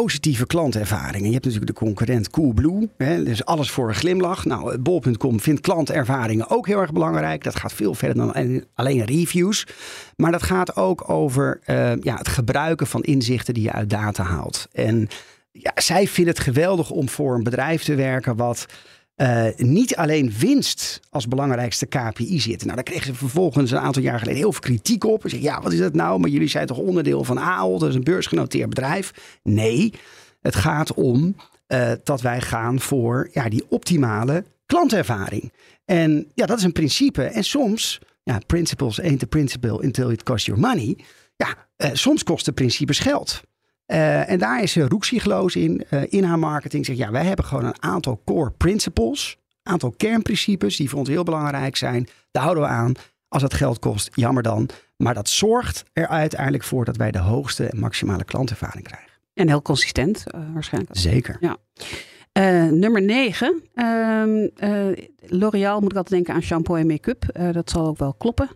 positieve 0.00 0.46
klantervaringen. 0.46 1.26
Je 1.26 1.32
hebt 1.32 1.44
natuurlijk 1.44 1.72
de 1.72 1.84
concurrent 1.84 2.30
Coolblue. 2.30 2.88
Hè, 2.96 3.22
dus 3.22 3.44
alles 3.44 3.70
voor 3.70 3.88
een 3.88 3.94
glimlach. 3.94 4.44
Nou, 4.44 4.78
bol.com 4.78 5.40
vindt 5.40 5.60
klantervaringen 5.60 6.50
ook 6.50 6.66
heel 6.66 6.80
erg 6.80 6.92
belangrijk. 6.92 7.44
Dat 7.44 7.56
gaat 7.56 7.72
veel 7.72 7.94
verder 7.94 8.16
dan 8.16 8.64
alleen- 8.74 9.04
reviews. 9.04 9.66
Maar 10.16 10.32
dat 10.32 10.42
gaat 10.42 10.76
ook 10.76 11.10
over 11.10 11.60
eh, 11.64 11.96
ja, 12.00 12.16
het 12.16 12.28
gebruiken 12.28 12.86
van 12.86 13.02
inzichten 13.02 13.54
die 13.54 13.62
je 13.62 13.72
uit 13.72 13.90
data 13.90 14.22
haalt. 14.22 14.68
En 14.72 15.08
ja, 15.52 15.72
zij 15.74 16.06
vindt 16.06 16.30
het 16.30 16.40
geweldig 16.40 16.90
om 16.90 17.08
voor 17.08 17.34
een 17.34 17.42
bedrijf 17.42 17.82
te 17.82 17.94
werken 17.94 18.36
wat 18.36 18.66
eh, 19.14 19.46
niet 19.56 19.96
alleen 19.96 20.32
winst 20.38 21.00
als 21.10 21.28
belangrijkste 21.28 21.86
KPI 21.86 22.40
zit. 22.40 22.62
Nou, 22.62 22.74
daar 22.74 22.84
kregen 22.84 23.06
ze 23.06 23.14
vervolgens 23.14 23.70
een 23.70 23.78
aantal 23.78 24.02
jaar 24.02 24.18
geleden 24.18 24.40
heel 24.40 24.52
veel 24.52 24.60
kritiek 24.60 25.04
op. 25.04 25.22
Ze 25.22 25.28
zeggen, 25.28 25.48
ja, 25.48 25.60
wat 25.60 25.72
is 25.72 25.78
dat 25.78 25.94
nou? 25.94 26.20
Maar 26.20 26.30
jullie 26.30 26.48
zijn 26.48 26.66
toch 26.66 26.78
onderdeel 26.78 27.24
van 27.24 27.38
AOL, 27.38 27.78
dat 27.78 27.88
is 27.88 27.94
een 27.94 28.04
beursgenoteerd 28.04 28.68
bedrijf? 28.68 29.38
Nee, 29.42 29.92
het 30.40 30.54
gaat 30.54 30.94
om 30.94 31.36
eh, 31.66 31.92
dat 32.04 32.20
wij 32.20 32.40
gaan 32.40 32.80
voor 32.80 33.28
ja, 33.32 33.48
die 33.48 33.64
optimale 33.68 34.44
klantervaring. 34.66 35.52
En 35.84 36.30
ja, 36.34 36.46
dat 36.46 36.58
is 36.58 36.64
een 36.64 36.72
principe. 36.72 37.22
En 37.22 37.44
soms, 37.44 38.00
ja, 38.22 38.38
principles 38.46 39.00
ain't 39.00 39.18
the 39.18 39.26
principle 39.26 39.82
until 39.82 40.10
it 40.10 40.22
costs 40.22 40.46
your 40.46 40.60
money. 40.60 40.96
Ja, 41.36 41.68
eh, 41.76 41.90
soms 41.92 42.22
kosten 42.22 42.54
principes 42.54 42.98
geld. 42.98 43.42
Eh, 43.86 44.30
en 44.30 44.38
daar 44.38 44.62
is 44.62 44.72
ze 44.72 44.88
roeksigloos 44.88 45.56
in, 45.56 45.84
eh, 45.90 46.02
in 46.08 46.24
haar 46.24 46.38
marketing. 46.38 46.86
Zegt 46.86 46.98
ja, 46.98 47.10
wij 47.10 47.24
hebben 47.24 47.44
gewoon 47.44 47.64
een 47.64 47.82
aantal 47.82 48.22
core 48.24 48.50
principles, 48.50 49.38
een 49.62 49.72
aantal 49.72 49.94
kernprincipes 49.96 50.76
die 50.76 50.88
voor 50.88 50.98
ons 50.98 51.08
heel 51.08 51.22
belangrijk 51.22 51.76
zijn. 51.76 52.08
Daar 52.30 52.42
houden 52.42 52.62
we 52.62 52.68
aan. 52.68 52.94
Als 53.28 53.42
het 53.42 53.54
geld 53.54 53.78
kost, 53.78 54.10
jammer 54.12 54.42
dan. 54.42 54.68
Maar 54.96 55.14
dat 55.14 55.28
zorgt 55.28 55.84
er 55.92 56.08
uiteindelijk 56.08 56.64
voor 56.64 56.84
dat 56.84 56.96
wij 56.96 57.10
de 57.10 57.18
hoogste 57.18 57.66
en 57.66 57.78
maximale 57.78 58.24
klantervaring 58.24 58.84
krijgen. 58.84 59.10
En 59.34 59.48
heel 59.48 59.62
consistent, 59.62 60.24
eh, 60.30 60.40
waarschijnlijk. 60.52 60.96
Zeker. 60.96 61.56
Eh, 62.32 62.64
nummer 62.64 63.02
9. 63.02 63.62
L'Oreal 65.26 65.80
moet 65.80 65.90
ik 65.90 65.96
altijd 65.96 66.08
denken 66.08 66.34
aan 66.34 66.42
shampoo 66.42 66.74
en 66.74 66.86
make-up. 66.86 67.52
Dat 67.52 67.70
zal 67.70 67.86
ook 67.86 67.98
wel 67.98 68.14
kloppen. 68.14 68.48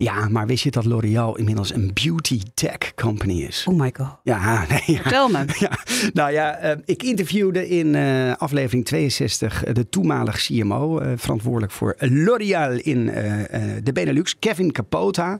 Ja, 0.00 0.28
maar 0.28 0.46
wist 0.46 0.64
je 0.64 0.70
dat 0.70 0.84
L'Oreal 0.84 1.36
inmiddels 1.36 1.74
een 1.74 1.90
beauty 1.94 2.40
tech 2.54 2.94
company 2.94 3.42
is? 3.42 3.64
Oh 3.68 3.78
my 3.80 3.92
god. 3.96 4.18
Ja, 4.22 4.64
nee, 4.68 4.82
ja. 4.86 5.02
Vertel 5.02 5.28
me. 5.28 5.44
Ja, 5.58 5.78
nou 6.12 6.32
ja, 6.32 6.56
eh, 6.56 6.76
ik 6.84 7.02
interviewde 7.02 7.68
in 7.68 7.94
eh, 7.94 8.32
aflevering 8.36 8.84
62 8.84 9.64
de 9.72 9.88
toenmalig 9.88 10.36
CMO, 10.36 10.98
eh, 10.98 11.12
verantwoordelijk 11.16 11.72
voor 11.72 11.96
L'Oréal 11.98 12.72
in 12.72 13.08
eh, 13.10 13.54
eh, 13.54 13.84
de 13.84 13.92
Benelux, 13.92 14.38
Kevin 14.38 14.72
Capota. 14.72 15.38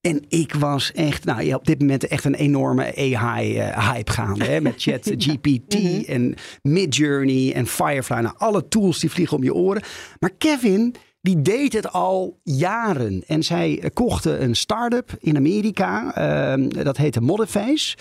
En 0.00 0.24
ik 0.28 0.54
was 0.54 0.92
echt, 0.92 1.24
nou 1.24 1.42
ja, 1.42 1.56
op 1.56 1.64
dit 1.66 1.80
moment 1.80 2.06
echt 2.06 2.24
een 2.24 2.34
enorme 2.34 2.96
AI-hype 2.96 4.10
gaande. 4.10 4.44
Hè, 4.44 4.60
met 4.60 4.74
ChatGPT 4.82 6.04
en 6.06 6.34
Midjourney 6.62 7.52
en 7.54 7.66
Firefly. 7.66 8.20
Nou, 8.20 8.34
alle 8.38 8.68
tools 8.68 8.98
die 8.98 9.10
vliegen 9.10 9.36
om 9.36 9.42
je 9.42 9.54
oren. 9.54 9.82
Maar 10.18 10.30
Kevin, 10.38 10.94
die 11.22 11.42
deed 11.42 11.72
het 11.72 11.92
al 11.92 12.40
jaren. 12.42 13.22
En 13.26 13.42
zij 13.42 13.80
eh, 13.80 13.90
kochten 13.94 14.42
een 14.42 14.56
start-up 14.56 15.16
in 15.18 15.36
Amerika. 15.36 16.14
ehm, 16.14 16.68
dat 16.84 16.96
heette 16.96 17.20
Modiface. 17.20 17.96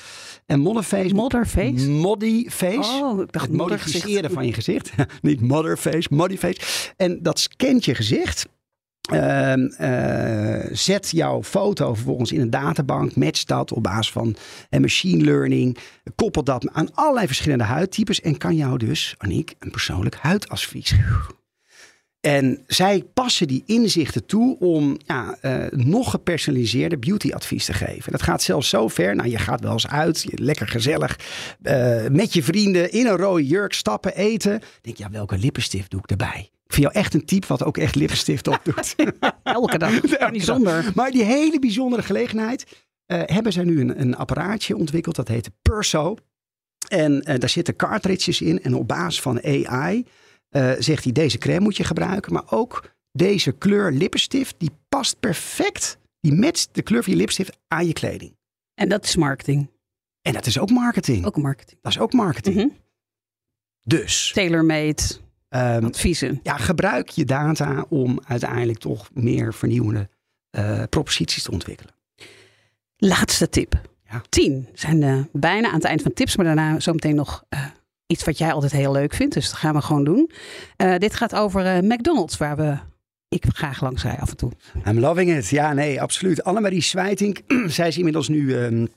En 0.46 0.60
Modiface... 0.60 1.14
Modderface? 1.14 1.90
Modiface. 1.90 3.04
Oh, 3.04 3.22
ik 3.22 3.32
dacht 3.32 3.48
het 3.48 3.56
modificeren 3.56 4.32
van 4.32 4.46
je 4.46 4.54
gezicht. 4.54 4.92
Niet 5.22 5.42
motherface, 5.42 6.08
modiface. 6.12 6.60
En 6.98 7.20
dat 7.22 7.40
scant 7.40 7.86
je 7.86 7.96
gezicht. 7.96 8.46
Ehm, 9.02 9.66
eh, 9.66 10.76
zet 10.76 11.10
jouw 11.12 11.44
foto 11.44 11.94
vervolgens 11.94 12.32
in 12.32 12.42
een 12.42 12.50
databank. 12.50 13.16
Match 13.16 13.44
dat 13.44 13.72
op 13.74 13.84
basis 13.84 14.12
van 14.12 14.36
eh, 14.70 14.80
machine 14.80 15.24
learning. 15.24 15.78
Koppelt 16.16 16.46
dat 16.46 16.70
aan 16.72 16.94
allerlei 16.94 17.28
verschillende 17.28 17.64
huidtypes. 17.64 18.22
En 18.22 18.38
kan 18.38 18.56
jou 18.56 18.78
dus, 18.78 19.16
Aniek, 19.18 19.56
een 19.60 19.72
persoonlijk 19.72 20.16
huidadvies 20.16 20.90
geven. 20.90 21.41
En 22.22 22.64
zij 22.68 23.04
passen 23.14 23.48
die 23.48 23.64
inzichten 23.66 24.26
toe 24.26 24.60
om 24.60 24.98
ja, 25.06 25.38
eh, 25.42 25.66
nog 25.70 26.12
gepersonaliseerde 26.12 26.98
beautyadvies 26.98 27.66
te 27.66 27.74
geven. 27.74 28.12
Dat 28.12 28.22
gaat 28.22 28.42
zelfs 28.42 28.70
zo 28.70 28.88
ver. 28.88 29.16
Nou, 29.16 29.30
je 29.30 29.38
gaat 29.38 29.62
wel 29.62 29.72
eens 29.72 29.88
uit, 29.88 30.26
lekker 30.32 30.68
gezellig, 30.68 31.20
eh, 31.62 32.08
met 32.08 32.34
je 32.34 32.44
vrienden 32.44 32.92
in 32.92 33.08
een 33.08 33.18
rode 33.18 33.48
jurk 33.48 33.74
stappen, 33.74 34.16
eten. 34.16 34.62
Denk 34.82 34.98
je, 34.98 35.04
ja, 35.04 35.10
welke 35.10 35.38
lippenstift 35.38 35.92
doe 35.92 36.00
ik 36.00 36.10
erbij? 36.10 36.50
Ik 36.66 36.74
vind 36.74 36.92
jou 36.92 36.94
echt 36.94 37.14
een 37.14 37.26
type 37.26 37.48
wat 37.48 37.64
ook 37.64 37.78
echt 37.78 37.96
lippenstift 37.96 38.48
opdoet. 38.48 38.96
Elke 39.44 39.78
dag. 39.78 40.02
Elke 40.02 40.32
Bijzonder. 40.32 40.92
maar 40.96 41.12
die 41.12 41.24
hele 41.24 41.60
bijzondere 41.60 42.02
gelegenheid 42.02 42.66
eh, 43.06 43.22
hebben 43.26 43.52
zij 43.54 43.64
nu 43.64 43.80
een, 43.80 44.02
een 44.02 44.16
apparaatje 44.16 44.78
ontwikkeld. 44.78 45.16
Dat 45.16 45.28
heet 45.28 45.50
Perso. 45.62 46.16
En 46.88 47.22
daar 47.22 47.50
zitten 47.50 47.76
cartridges 47.76 48.42
in. 48.42 48.64
En 48.64 48.74
op 48.74 48.88
basis 48.88 49.22
van 49.22 49.44
AI 49.44 50.06
eh, 50.52 50.72
zegt 50.80 51.04
hij 51.04 51.14
deze 51.14 51.38
crème 51.38 51.60
moet 51.60 51.78
je 51.78 51.84
gebruiken. 51.84 52.34
Maar 52.34 52.44
ook 52.52 52.92
deze 53.12 53.52
kleur 53.52 53.92
lippenstift. 53.92 54.56
Die 54.58 54.72
past 54.90 55.20
perfect. 55.20 55.98
Die 56.20 56.34
matcht 56.34 56.70
de 56.72 56.82
kleur 56.82 57.04
van 57.04 57.14
je 57.14 57.20
lipstift 57.20 57.58
aan 57.68 57.88
je 57.88 57.94
kleding. 57.94 58.38
En 58.74 58.90
dat 58.90 59.04
is 59.04 59.16
marketing. 59.16 59.70
En 60.22 60.34
dat 60.34 60.46
is 60.46 60.60
ook 60.60 60.70
marketing. 60.70 61.26
Ook 61.26 61.38
marketing. 61.38 61.80
Dat 61.82 61.92
is 61.92 62.00
ook 62.00 62.14
marketing. 62.14 62.56
Mhm. 62.56 62.68
Dus 63.84 64.32
Tailor-made 64.34 65.02
ehm, 65.50 65.86
adviezen. 65.86 66.40
ja, 66.44 66.58
gebruik 66.58 67.10
je 67.10 67.26
data 67.26 67.86
om 67.90 68.20
uiteindelijk 68.28 68.80
toch 68.80 69.10
meer 69.14 69.54
vernieuwende 69.54 70.10
eh, 70.50 70.84
proposities 70.90 71.44
te 71.44 71.52
ontwikkelen. 71.52 71.94
Laatste 72.98 73.50
tip. 73.50 73.82
Ja. 74.10 74.22
Tien 74.30 74.68
zijn 74.74 75.04
eh, 75.04 75.20
bijna 75.32 75.68
aan 75.68 75.74
het 75.74 75.84
eind 75.84 76.02
van 76.02 76.14
tips, 76.14 76.36
maar 76.36 76.46
daarna 76.46 76.80
zometeen 76.80 77.16
nog 77.16 77.44
iets 78.12 78.24
wat 78.24 78.38
jij 78.38 78.52
altijd 78.52 78.72
heel 78.72 78.92
leuk 78.92 79.14
vindt. 79.14 79.34
Dus 79.34 79.50
dat 79.50 79.58
gaan 79.58 79.74
we 79.74 79.82
gewoon 79.82 80.04
doen. 80.04 80.32
Eh, 80.76 80.96
dit 80.98 81.16
gaat 81.16 81.36
over 81.36 81.66
eh, 81.66 81.82
McDonald's, 81.82 82.38
waar 82.38 82.56
we 82.56 82.78
ik 83.30 83.46
graag 83.54 83.82
langs 83.82 84.04
rij 84.04 84.18
af 84.20 84.30
en 84.30 84.38
toe. 84.38 84.52
I'm 84.88 85.00
loving 85.00 85.36
it. 85.38 85.50
Ja, 85.50 85.74
nee, 85.74 86.02
absoluut. 86.02 86.44
Annemarie 86.44 86.82
Swijtink, 86.82 87.42
zij 87.68 87.88
is 87.88 87.98
inmiddels 87.98 88.28
nu 88.28 88.54
ehm, 88.56 88.64
een 88.64 88.90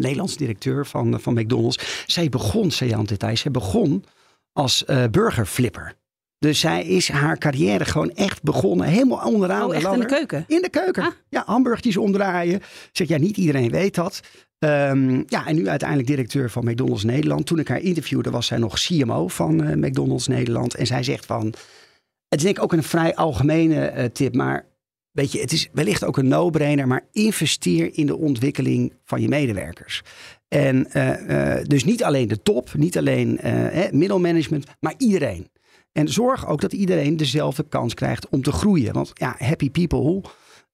Nederlands 0.00 0.36
directeur 0.36 0.86
van, 0.86 1.20
van 1.20 1.34
McDonald's. 1.34 2.04
Zij 2.06 2.28
begon, 2.28 2.70
zei 2.70 2.90
Jan 2.90 3.04
Detail, 3.04 3.36
zij 3.36 3.50
begon 3.50 4.04
als 4.52 4.84
eh, 4.84 5.04
burgerflipper. 5.10 5.94
Dus 6.38 6.60
zij 6.60 6.84
is 6.84 7.08
haar 7.08 7.38
carrière 7.38 7.84
gewoon 7.84 8.10
echt 8.10 8.42
begonnen, 8.42 8.86
helemaal 8.86 9.32
onderaan 9.32 9.62
Oh, 9.62 9.80
de 9.80 9.92
in 9.92 10.00
de 10.00 10.06
keuken? 10.06 10.44
In 10.46 10.62
de 10.62 10.70
keuken. 10.70 11.02
Ah. 11.02 11.12
Ja, 11.28 11.42
hamburgertjes 11.46 11.96
omdraaien. 11.96 12.62
Zeg, 12.92 13.08
ja, 13.08 13.18
niet 13.18 13.36
iedereen 13.36 13.70
weet 13.70 13.94
dat. 13.94 14.20
Ehm, 14.58 15.22
ja, 15.26 15.46
en 15.46 15.54
nu 15.54 15.68
uiteindelijk 15.68 16.08
directeur 16.08 16.50
van 16.50 16.64
McDonald's 16.64 17.04
Nederland. 17.04 17.46
Toen 17.46 17.58
ik 17.58 17.68
haar 17.68 17.80
interviewde, 17.80 18.30
was 18.30 18.46
zij 18.46 18.58
nog 18.58 18.74
CMO 18.74 19.28
van 19.28 19.64
eh, 19.64 19.76
McDonald's 19.76 20.26
Nederland. 20.26 20.74
En 20.74 20.86
zij 20.86 21.02
zegt 21.02 21.26
van, 21.26 21.46
het 22.28 22.38
is 22.38 22.42
denk 22.42 22.56
ik 22.56 22.62
ook 22.62 22.72
een 22.72 22.82
vrij 22.82 23.14
algemene 23.14 23.86
eh, 23.86 24.04
tip, 24.04 24.34
maar 24.34 24.66
weet 25.10 25.32
je, 25.32 25.40
het 25.40 25.52
is 25.52 25.68
wellicht 25.72 26.04
ook 26.04 26.16
een 26.16 26.28
no-brainer, 26.28 26.86
maar 26.86 27.06
investeer 27.12 27.90
in 27.92 28.06
de 28.06 28.16
ontwikkeling 28.16 28.92
van 29.04 29.20
je 29.20 29.28
medewerkers. 29.28 30.02
En 30.48 30.90
eh, 30.90 31.64
dus 31.64 31.84
niet 31.84 32.04
alleen 32.04 32.28
de 32.28 32.42
top, 32.42 32.74
niet 32.74 32.98
alleen 32.98 33.40
middelmanagement, 33.90 34.66
maar 34.80 34.94
iedereen. 34.98 35.48
En 35.92 36.08
zorg 36.08 36.46
ook 36.46 36.60
dat 36.60 36.72
iedereen 36.72 37.16
dezelfde 37.16 37.64
kans 37.68 37.94
krijgt 37.94 38.28
om 38.28 38.42
te 38.42 38.52
groeien. 38.52 38.92
Want 38.92 39.10
ja, 39.14 39.34
happy 39.38 39.70
people, 39.70 40.22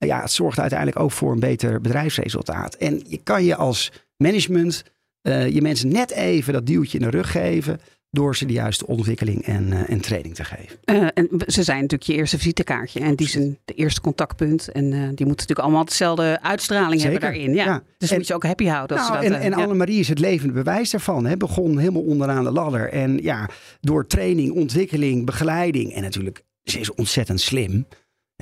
ja, 0.06 0.20
het 0.20 0.32
zorgt 0.32 0.58
uiteindelijk 0.60 0.98
ook 0.98 1.12
voor 1.12 1.32
een 1.32 1.40
beter 1.40 1.80
bedrijfsresultaat. 1.80 2.74
En 2.74 3.02
je 3.06 3.20
kan 3.22 3.44
je 3.44 3.56
als 3.56 3.92
management 4.16 4.84
eh, 5.22 5.48
je 5.48 5.62
mensen 5.62 5.88
net 5.88 6.10
even 6.10 6.52
dat 6.52 6.66
duwtje 6.66 6.98
in 6.98 7.04
de 7.04 7.10
rug 7.10 7.30
geven 7.30 7.80
door 8.10 8.36
ze 8.36 8.46
de 8.46 8.52
juiste 8.52 8.86
ontwikkeling 8.86 9.42
en, 9.42 9.72
eh, 9.72 9.90
en 9.90 10.00
training 10.00 10.34
te 10.34 10.44
geven. 10.44 10.78
Eh, 10.84 11.06
en 11.14 11.28
ze 11.46 11.62
zijn 11.62 11.80
natuurlijk 11.80 12.10
je 12.10 12.14
eerste 12.14 12.38
visitekaartje. 12.38 13.00
En 13.00 13.14
die 13.14 13.28
zijn 13.28 13.58
de 13.64 13.74
eerste 13.74 14.00
contactpunt. 14.00 14.68
En 14.68 14.90
die 14.90 15.00
moeten 15.00 15.26
natuurlijk 15.26 15.58
allemaal 15.58 15.84
dezelfde 15.84 16.38
uitstraling 16.42 17.00
Zeker, 17.00 17.20
hebben 17.20 17.30
daarin. 17.30 17.54
Ja. 17.54 17.64
ja. 17.64 17.82
Dus 17.98 18.10
En- 18.10 18.16
moet 18.16 18.26
je 18.26 18.34
ook 18.34 18.44
happy 18.44 18.66
houden. 18.66 18.96
Nou, 18.96 19.12
dat, 19.12 19.22
en 19.22 19.40
en 19.40 19.50
ja. 19.50 19.56
Annemarie 19.56 19.98
is 19.98 20.08
het 20.08 20.18
levende 20.18 20.52
bewijs 20.52 20.90
daarvan. 20.90 21.26
Hè. 21.26 21.36
Begon 21.36 21.78
helemaal 21.78 22.02
onderaan 22.02 22.44
de 22.44 22.52
ladder. 22.52 22.88
En 22.88 23.18
ja, 23.22 23.48
door 23.80 24.06
training, 24.06 24.52
ontwikkeling, 24.52 25.26
begeleiding. 25.26 25.92
En 25.92 26.02
natuurlijk, 26.02 26.42
ze 26.62 26.80
is 26.80 26.94
ontzettend 26.94 27.40
slim. 27.40 27.86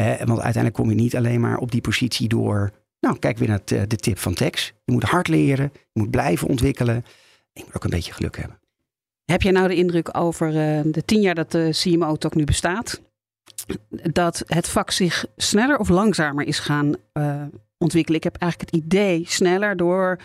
Want 0.07 0.41
uiteindelijk 0.41 0.75
kom 0.75 0.89
je 0.89 0.95
niet 0.95 1.17
alleen 1.17 1.41
maar 1.41 1.59
op 1.59 1.71
die 1.71 1.81
positie 1.81 2.29
door... 2.29 2.71
Nou, 3.01 3.19
kijk 3.19 3.39
weer 3.39 3.49
naar 3.49 3.61
eh, 3.65 3.83
de 3.87 3.97
tip 3.97 4.19
van 4.19 4.35
Tex. 4.35 4.73
Je 4.85 4.93
moet 4.93 5.03
hard 5.03 5.29
leren. 5.29 5.71
Je 5.93 6.01
moet 6.01 6.11
blijven 6.11 6.49
ontwikkelen. 6.49 6.95
En 6.95 7.03
je 7.53 7.63
moet 7.65 7.77
ook 7.77 7.85
een 7.85 7.91
beetje 7.91 8.13
geluk 8.13 8.37
hebben. 8.37 8.59
Heb 9.25 9.43
jij 9.43 9.53
nou 9.53 9.69
de 9.69 9.75
indruk 9.75 10.17
over 10.19 10.49
eh, 10.49 10.81
de 10.85 11.05
tien 11.05 11.21
jaar 11.21 11.35
dat 11.35 11.51
de 11.51 11.69
CMO-talk 11.71 12.35
nu 12.35 12.45
bestaat, 12.45 13.01
dat 13.89 14.43
het 14.47 14.69
vak 14.69 14.91
zich 14.91 15.27
sneller 15.37 15.79
of 15.79 15.89
langzamer 15.89 16.47
is 16.47 16.59
gaan 16.59 16.95
eh, 17.13 17.43
ontwikkelen? 17.79 18.19
Ik 18.19 18.25
heb 18.25 18.37
eigenlijk 18.37 18.73
het 18.73 18.85
idee 18.85 19.25
sneller 19.27 19.77
door, 19.77 20.19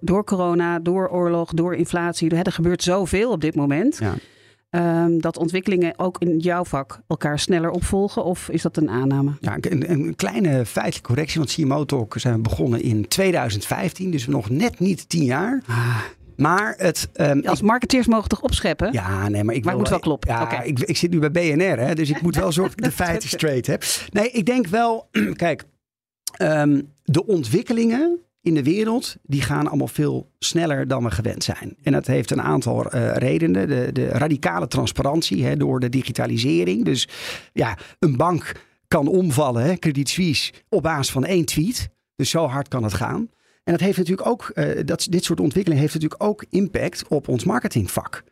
door 0.00 0.24
corona, 0.24 0.78
door 0.78 1.08
oorlog, 1.08 1.52
door 1.52 1.74
inflatie. 1.74 2.34
Er 2.34 2.52
gebeurt 2.52 2.82
zoveel 2.82 3.30
op 3.30 3.40
dit 3.40 3.54
moment. 3.54 3.98
Ja. 3.98 4.14
Ehm, 4.70 5.18
dat 5.18 5.38
ontwikkelingen 5.38 5.98
ook 5.98 6.16
in 6.18 6.38
jouw 6.38 6.64
vak 6.64 7.00
elkaar 7.06 7.38
sneller 7.38 7.70
opvolgen? 7.70 8.24
Of 8.24 8.48
is 8.48 8.62
dat 8.62 8.76
een 8.76 8.90
aanname? 8.90 9.32
Ja, 9.40 9.56
een, 9.60 9.90
een 9.90 10.16
kleine 10.16 10.66
feitelijke 10.66 11.08
correctie. 11.08 11.38
Want 11.38 11.52
CMO 11.52 11.84
Talk 11.84 12.14
zijn 12.18 12.34
we 12.34 12.40
begonnen 12.40 12.82
in 12.82 13.08
2015. 13.08 14.10
Dus 14.10 14.26
nog 14.26 14.50
net 14.50 14.78
niet 14.78 15.08
tien 15.08 15.24
jaar. 15.24 15.62
Maar 16.36 16.74
het... 16.76 17.08
ehm, 17.12 17.40
Als 17.46 17.62
marketeers 17.62 18.06
mogen 18.06 18.28
toch 18.28 18.42
opscheppen? 18.42 18.92
Ja, 18.92 19.28
nee, 19.28 19.44
maar 19.44 19.54
ik 19.54 19.64
Maar 19.64 19.74
wil 19.74 19.82
het 19.84 19.92
moet 19.92 20.04
wel 20.04 20.16
kloppen. 20.18 20.30
Ja, 20.30 20.62
ik 20.62 20.96
zit 20.96 21.10
nu 21.10 21.18
bij 21.18 21.30
BNR, 21.30 21.78
hè, 21.78 21.94
dus 21.94 22.10
ik 22.10 22.22
moet 22.22 22.36
wel 22.36 22.52
zorgen 22.52 22.76
dat 22.76 22.84
ik 22.86 22.96
de 22.96 23.04
feiten 23.04 23.28
straight 23.28 23.66
heb. 23.66 23.84
Nee, 24.12 24.30
ik 24.30 24.46
denk 24.46 24.66
wel, 24.66 25.08
kijk, 25.36 25.64
ehm, 26.36 26.82
de 27.04 27.26
ontwikkelingen 27.26 28.18
in 28.40 28.54
de 28.54 28.62
wereld, 28.62 29.16
die 29.22 29.42
gaan 29.42 29.68
allemaal 29.68 29.88
veel 29.88 30.30
sneller 30.38 30.88
dan 30.88 31.04
we 31.04 31.10
gewend 31.10 31.44
zijn. 31.44 31.76
En 31.82 31.92
dat 31.92 32.06
heeft 32.06 32.30
een 32.30 32.42
aantal 32.42 32.90
eh, 32.90 33.16
redenen. 33.16 33.68
De, 33.68 33.90
de 33.92 34.08
radicale 34.08 34.68
transparantie 34.68 35.44
hè, 35.44 35.56
door 35.56 35.80
de 35.80 35.88
digitalisering. 35.88 36.84
Dus 36.84 37.08
ja, 37.52 37.78
een 37.98 38.16
bank 38.16 38.52
kan 38.88 39.08
omvallen, 39.08 39.62
hè, 39.62 39.76
Credit 39.76 40.08
Suisse, 40.08 40.52
op 40.68 40.82
basis 40.82 41.12
van 41.12 41.24
één 41.24 41.44
tweet. 41.44 41.88
Dus 42.16 42.30
zo 42.30 42.46
hard 42.46 42.68
kan 42.68 42.82
het 42.82 42.94
gaan. 42.94 43.30
En 43.64 43.74
dat 43.74 43.80
heeft 43.80 43.98
natuurlijk 43.98 44.28
ook, 44.28 44.50
eh, 44.54 44.84
dat, 44.84 45.06
dit 45.10 45.24
soort 45.24 45.40
ontwikkeling 45.40 45.80
heeft 45.80 45.94
natuurlijk 45.94 46.22
ook 46.22 46.44
impact 46.50 47.08
op 47.08 47.28
ons 47.28 47.44
marketingvak. 47.44 48.22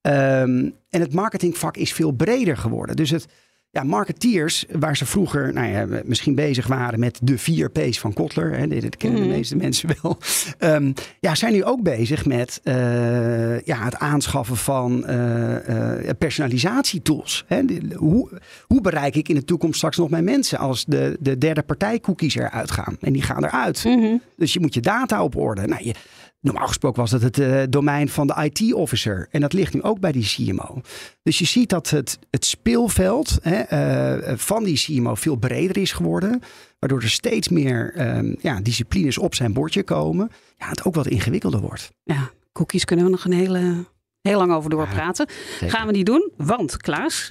Ehm, 0.00 0.70
en 0.88 1.00
het 1.00 1.12
marketingvak 1.12 1.76
is 1.76 1.92
veel 1.92 2.10
breder 2.10 2.56
geworden. 2.56 2.96
Dus 2.96 3.10
het, 3.10 3.26
ja, 3.74 3.82
marketeers, 3.82 4.64
waar 4.70 4.96
ze 4.96 5.06
vroeger 5.06 5.52
nou 5.52 5.66
ja, 5.66 5.86
misschien 6.04 6.34
bezig 6.34 6.66
waren 6.66 7.00
met 7.00 7.18
de 7.22 7.38
vier 7.38 7.70
P's 7.70 7.98
van 8.00 8.12
Kotler, 8.12 8.58
hè, 8.58 8.66
dat 8.66 8.96
kennen 8.96 9.20
de 9.20 9.26
Mhm. 9.26 9.36
meeste 9.36 9.56
mensen 9.56 9.88
wel, 10.02 10.18
ehm, 10.58 10.92
ja, 11.20 11.34
zijn 11.34 11.52
nu 11.52 11.64
ook 11.64 11.82
bezig 11.82 12.26
met 12.26 12.60
eh, 12.62 13.60
ja, 13.60 13.84
het 13.84 13.96
aanschaffen 13.96 14.56
van 14.56 15.06
eh, 15.06 16.08
eh, 16.08 16.16
personalisatietools. 16.18 17.44
Hè. 17.46 17.60
Hoe, 17.94 18.28
hoe 18.66 18.80
bereik 18.80 19.14
ik 19.16 19.28
in 19.28 19.34
de 19.34 19.44
toekomst 19.44 19.76
straks 19.76 19.96
nog 19.96 20.10
mijn 20.10 20.24
mensen 20.24 20.58
als 20.58 20.84
de, 20.84 21.16
de 21.20 21.38
derde 21.38 21.62
partij 21.62 22.00
cookies 22.00 22.34
eruit 22.34 22.70
gaan? 22.70 22.96
En 23.00 23.12
die 23.12 23.22
gaan 23.22 23.44
eruit. 23.44 23.84
Mhm. 23.84 24.16
Dus 24.36 24.52
je 24.52 24.60
moet 24.60 24.74
je 24.74 24.80
data 24.80 25.22
op 25.24 25.36
orde. 25.36 25.66
Nou, 25.66 25.84
je, 25.84 25.94
normaal 26.42 26.66
gesproken 26.66 27.00
was 27.00 27.10
dat 27.10 27.22
het 27.22 27.38
eh, 27.38 27.62
domein 27.68 28.08
van 28.08 28.26
de 28.26 28.50
IT-officer. 28.50 29.26
En 29.30 29.40
dat 29.40 29.52
ligt 29.52 29.74
nu 29.74 29.82
ook 29.82 30.00
bij 30.00 30.12
die 30.12 30.24
CMO. 30.24 30.80
Dus 31.22 31.38
je 31.38 31.44
ziet 31.44 31.68
dat 31.68 31.90
het, 31.90 32.18
het 32.30 32.44
speelveld 32.44 33.38
hè, 33.42 33.56
eh, 33.56 34.36
van 34.36 34.64
die 34.64 34.76
CMO 34.76 35.14
veel 35.14 35.36
breder 35.36 35.78
is 35.78 35.92
geworden. 35.92 36.40
Waardoor 36.78 37.02
er 37.02 37.10
steeds 37.10 37.48
meer 37.48 37.92
ehm, 37.94 38.34
ja, 38.40 38.60
disciplines 38.60 39.18
op 39.18 39.34
zijn 39.34 39.52
bordje 39.52 39.82
komen. 39.82 40.30
Ja, 40.58 40.68
het 40.68 40.84
ook 40.84 40.94
wat 40.94 41.06
ingewikkelder 41.06 41.60
wordt. 41.60 41.92
Ja, 42.02 42.30
cookies 42.52 42.84
kunnen 42.84 43.04
we 43.04 43.10
nog 43.10 43.24
een 43.24 43.32
hele, 43.32 43.84
heel 44.20 44.38
lang 44.38 44.52
over 44.52 44.70
doorpraten. 44.70 45.28
Gaan 45.60 45.86
we 45.86 45.92
niet 45.92 46.06
doen, 46.06 46.30
want 46.36 46.76
Klaas, 46.76 47.26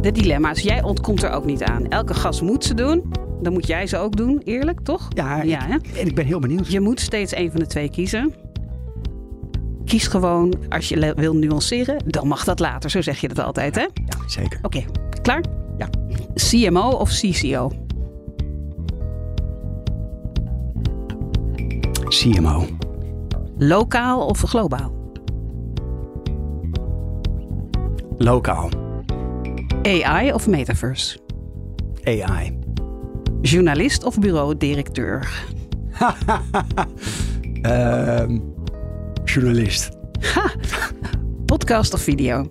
de 0.00 0.12
dilemma's, 0.12 0.60
jij 0.60 0.82
ontkomt 0.82 1.22
er 1.22 1.30
ook 1.30 1.44
niet 1.44 1.62
aan. 1.62 1.88
Elke 1.88 2.14
gast 2.14 2.42
moet 2.42 2.64
ze 2.64 2.74
doen, 2.74 3.12
dan 3.42 3.52
moet 3.52 3.66
jij 3.66 3.86
ze 3.86 3.98
ook 3.98 4.16
doen, 4.16 4.40
eerlijk 4.44 4.80
toch? 4.80 5.08
Ja, 5.14 5.42
Ja, 5.42 5.66
hè? 5.66 5.74
ik, 5.74 5.86
en 5.96 6.06
ik 6.06 6.14
ben 6.14 6.26
heel 6.26 6.38
benieuwd. 6.40 6.68
Je 6.72 6.80
moet 6.80 7.00
steeds 7.00 7.34
een 7.36 7.50
van 7.50 7.60
de 7.60 7.66
twee 7.66 7.90
kiezen. 7.90 8.34
Kies 9.84 10.06
gewoon, 10.06 10.54
als 10.68 10.88
je 10.88 11.12
wil 11.16 11.34
nuanceren, 11.36 11.96
dan 12.06 12.26
mag 12.28 12.44
dat 12.44 12.60
later. 12.60 12.90
Zo 12.90 13.00
zeg 13.02 13.20
je 13.20 13.28
dat 13.28 13.38
altijd, 13.38 13.74
hè? 13.74 13.82
Oké, 13.84 13.92
Ja, 14.18 14.28
zeker. 14.28 14.60
klaar? 15.22 15.44
Ja. 15.78 15.88
CMO 16.34 16.90
of 16.90 17.10
CCO? 17.10 17.70
CMO. 22.08 22.64
Lokaal 23.58 24.26
of 24.26 24.40
globaal? 24.40 24.92
Lokaal. 28.18 28.68
AI 29.82 30.32
of 30.32 30.46
metaverse? 30.48 31.18
AI. 32.04 32.58
Journalist 33.52 34.04
of 34.04 34.18
bureau-directeur? 34.18 35.28
Ehm, 37.62 38.38
journalist. 39.24 39.90
Podcast 41.46 41.94
of 41.94 42.00
video? 42.00 42.46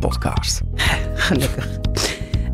Podcast. 0.00 0.60
Gelukkig. 1.14 1.78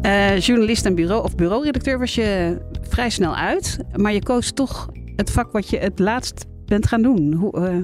Eh, 0.02 0.40
journalist 0.40 0.86
en 0.86 0.94
bureau 0.94 1.24
of 1.24 1.34
bureauredacteur 1.34 1.98
was 1.98 2.14
je 2.14 2.58
vrij 2.80 3.10
snel 3.10 3.36
uit. 3.36 3.78
Maar 3.96 4.12
je 4.12 4.22
koos 4.22 4.52
toch 4.52 4.88
het 5.16 5.30
vak 5.30 5.52
wat 5.52 5.70
je 5.70 5.78
het 5.78 5.98
laatst 5.98 6.44
bent 6.64 6.86
gaan 6.86 7.02
doen. 7.02 7.32
Hoe, 7.32 7.52
eh, 7.52 7.76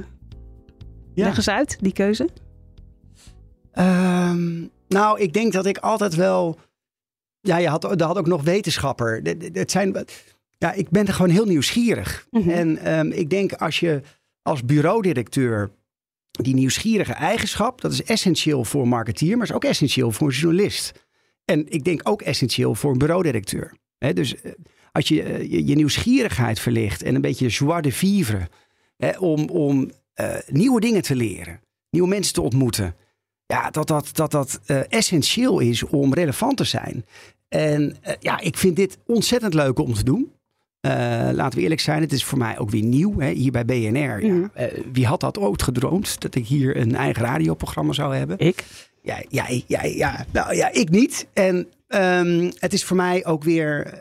Leg 1.14 1.36
eens 1.36 1.48
uit, 1.48 1.76
die 1.80 1.92
keuze. 1.92 2.28
Ehm, 3.72 4.64
nou, 4.88 5.20
ik 5.20 5.32
denk 5.32 5.52
dat 5.52 5.66
ik 5.66 5.78
altijd 5.78 6.14
wel. 6.14 6.58
Ja, 7.46 7.56
je 7.56 7.68
had, 7.68 8.00
er 8.00 8.06
had 8.06 8.18
ook 8.18 8.26
nog 8.26 8.42
wetenschapper. 8.42 9.20
Het 9.52 9.70
zijn, 9.70 10.06
ja, 10.58 10.72
ik 10.72 10.90
ben 10.90 11.06
er 11.06 11.12
gewoon 11.12 11.30
heel 11.30 11.44
nieuwsgierig. 11.44 12.26
Mhm. 12.30 12.50
En 12.50 12.78
ehm, 12.78 13.10
ik 13.10 13.30
denk 13.30 13.52
als 13.52 13.80
je 13.80 14.00
als 14.42 14.64
bureaudirecteur 14.64 15.70
die 16.30 16.54
nieuwsgierige 16.54 17.12
eigenschap, 17.12 17.80
dat 17.80 17.92
is 17.92 18.02
essentieel 18.02 18.64
voor 18.64 18.82
een 18.82 18.88
marketeer, 18.88 19.36
maar 19.36 19.46
is 19.46 19.52
ook 19.52 19.64
essentieel 19.64 20.12
voor 20.12 20.28
een 20.28 20.34
journalist. 20.34 20.92
En 21.44 21.66
ik 21.68 21.84
denk 21.84 22.00
ook 22.08 22.22
essentieel 22.22 22.74
voor 22.74 22.92
een 22.92 22.98
bureaudirecteur. 22.98 23.72
Hè, 23.98 24.12
dus 24.12 24.40
eh, 24.40 24.52
als 24.92 25.08
je, 25.08 25.22
eh, 25.22 25.50
je 25.50 25.66
je 25.66 25.74
nieuwsgierigheid 25.74 26.60
verlicht 26.60 27.02
en 27.02 27.14
een 27.14 27.20
beetje 27.20 27.46
joie 27.46 27.82
de 27.82 27.92
vivre 27.92 28.48
om, 29.18 29.48
om 29.48 29.90
eh, 30.14 30.34
nieuwe 30.48 30.80
dingen 30.80 31.02
te 31.02 31.16
leren, 31.16 31.60
nieuwe 31.90 32.08
mensen 32.08 32.34
te 32.34 32.40
ontmoeten. 32.40 32.96
Ja, 33.46 33.70
dat 33.70 33.86
dat, 33.86 34.10
dat, 34.12 34.30
dat 34.30 34.60
essentieel 34.88 35.60
is 35.60 35.82
om 35.82 36.14
relevant 36.14 36.56
te 36.56 36.64
zijn. 36.64 37.04
En 37.48 37.96
eh, 38.02 38.14
ja, 38.20 38.40
ik 38.40 38.56
vind 38.56 38.76
dit 38.76 38.98
ontzettend 39.06 39.54
leuk 39.54 39.78
om 39.78 39.94
te 39.94 40.04
doen. 40.04 40.30
Eh, 40.80 40.90
laten 41.32 41.58
we 41.58 41.62
eerlijk 41.62 41.80
zijn, 41.80 42.00
het 42.00 42.12
is 42.12 42.24
voor 42.24 42.38
mij 42.38 42.58
ook 42.58 42.70
weer 42.70 42.82
nieuw 42.82 43.18
hè, 43.18 43.30
hier 43.30 43.52
bij 43.52 43.64
BNR. 43.64 44.24
Ja, 44.24 44.32
Mhm. 44.32 44.46
eh, 44.54 44.66
wie 44.92 45.06
had 45.06 45.20
dat 45.20 45.38
ooit 45.38 45.62
gedroomd 45.62 46.20
dat 46.20 46.34
ik 46.34 46.46
hier 46.46 46.76
een 46.76 46.94
eigen 46.94 47.22
radioprogramma 47.22 47.92
zou 47.92 48.14
hebben? 48.16 48.38
Ik? 48.38 48.64
Ja, 49.02 49.22
ja, 49.28 49.46
ja, 49.66 49.84
ja, 49.84 50.26
nou, 50.32 50.54
ja 50.54 50.72
ik 50.72 50.90
niet. 50.90 51.26
En 51.32 51.68
ehm, 51.88 52.50
het 52.58 52.72
is 52.72 52.84
voor 52.84 52.96
mij 52.96 53.24
ook 53.24 53.44
weer 53.44 54.00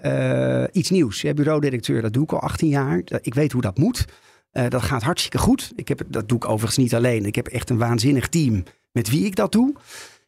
iets 0.71 0.89
nieuws. 0.89 1.21
Ja, 1.21 1.33
bureaudirecteur, 1.33 2.01
dat 2.01 2.13
doe 2.13 2.23
ik 2.23 2.33
al 2.33 2.39
18 2.39 2.69
jaar. 2.69 3.01
Ik 3.21 3.33
weet 3.33 3.51
hoe 3.51 3.61
dat 3.61 3.77
moet. 3.77 4.05
Dat 4.51 4.81
gaat 4.81 5.03
hartstikke 5.03 5.37
goed. 5.37 5.71
Ik 5.75 5.87
heb, 5.87 6.01
dat 6.07 6.27
doe 6.29 6.37
ik 6.37 6.45
overigens 6.45 6.77
niet 6.77 6.95
alleen. 6.95 7.25
Ik 7.25 7.35
heb 7.35 7.47
echt 7.47 7.69
een 7.69 7.77
waanzinnig 7.77 8.27
team 8.27 8.63
met 8.91 9.09
wie 9.09 9.25
ik 9.25 9.35
dat 9.35 9.51
doe. 9.51 9.73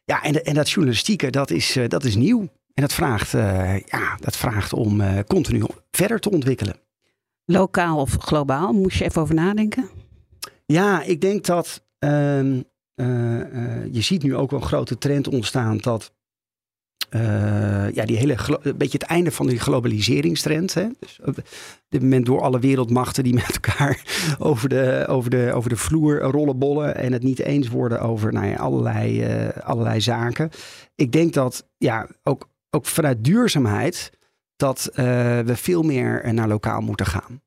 Ja, 0.04 0.22
en, 0.22 0.44
en 0.44 0.54
dat 0.54 0.70
journalistieke, 0.70 1.30
dat 1.30 1.50
is, 1.50 1.76
dat 1.88 2.04
is 2.04 2.16
nieuw. 2.16 2.48
En 2.78 2.84
dat 2.84 2.92
vraagt, 2.92 3.34
eh, 3.34 3.78
ja, 3.78 4.16
dat 4.20 4.36
vraagt 4.36 4.72
om 4.72 5.00
eh, 5.00 5.18
continu 5.26 5.62
verder 5.90 6.20
te 6.20 6.30
ontwikkelen. 6.30 6.76
Lokaal 7.44 8.00
of 8.00 8.16
globaal? 8.20 8.72
Moest 8.72 8.98
je 8.98 9.04
even 9.04 9.22
over 9.22 9.34
nadenken? 9.34 9.88
Ja, 10.66 11.02
ik 11.02 11.20
denk 11.20 11.44
dat 11.44 11.84
ehm, 11.98 12.60
eh, 12.94 13.06
je 13.92 14.00
ziet 14.00 14.22
nu 14.22 14.36
ook 14.36 14.50
wel 14.50 14.60
een 14.60 14.66
grote 14.66 14.98
trend 14.98 15.28
ontstaan 15.28 15.78
dat 15.78 16.12
ja, 17.92 18.04
die 18.04 18.16
hele 18.16 18.36
een 18.62 18.76
beetje 18.76 18.98
het 18.98 19.08
einde 19.08 19.30
van 19.30 19.46
die 19.46 19.58
globaliseringstrend. 19.58 20.74
Hè? 20.74 20.86
Dus 20.98 21.20
op 21.24 21.34
dit 21.88 22.02
moment 22.02 22.26
door 22.26 22.40
alle 22.40 22.58
wereldmachten 22.58 23.24
die 23.24 23.34
met 23.34 23.60
elkaar 23.62 24.02
over 24.38 24.68
de, 24.68 25.04
over 25.08 25.30
de, 25.30 25.52
over 25.54 25.70
de 25.70 25.76
vloer 25.76 26.20
rollen 26.20 26.58
bollen 26.58 26.96
en 26.96 27.12
het 27.12 27.22
niet 27.22 27.38
eens 27.38 27.68
worden 27.68 28.00
over 28.00 28.32
nou 28.32 28.46
ja, 28.46 28.56
allerlei, 28.56 29.26
allerlei 29.62 30.00
zaken. 30.00 30.50
Ik 30.94 31.12
denk 31.12 31.32
dat 31.32 31.68
ja, 31.76 32.08
ook, 32.22 32.48
ook 32.70 32.86
vanuit 32.86 33.24
duurzaamheid 33.24 34.10
dat 34.56 34.86
eh, 34.86 35.04
we 35.40 35.56
veel 35.56 35.82
meer 35.82 36.22
eh, 36.22 36.32
naar 36.32 36.48
lokaal 36.48 36.80
moeten 36.80 37.06
gaan. 37.06 37.42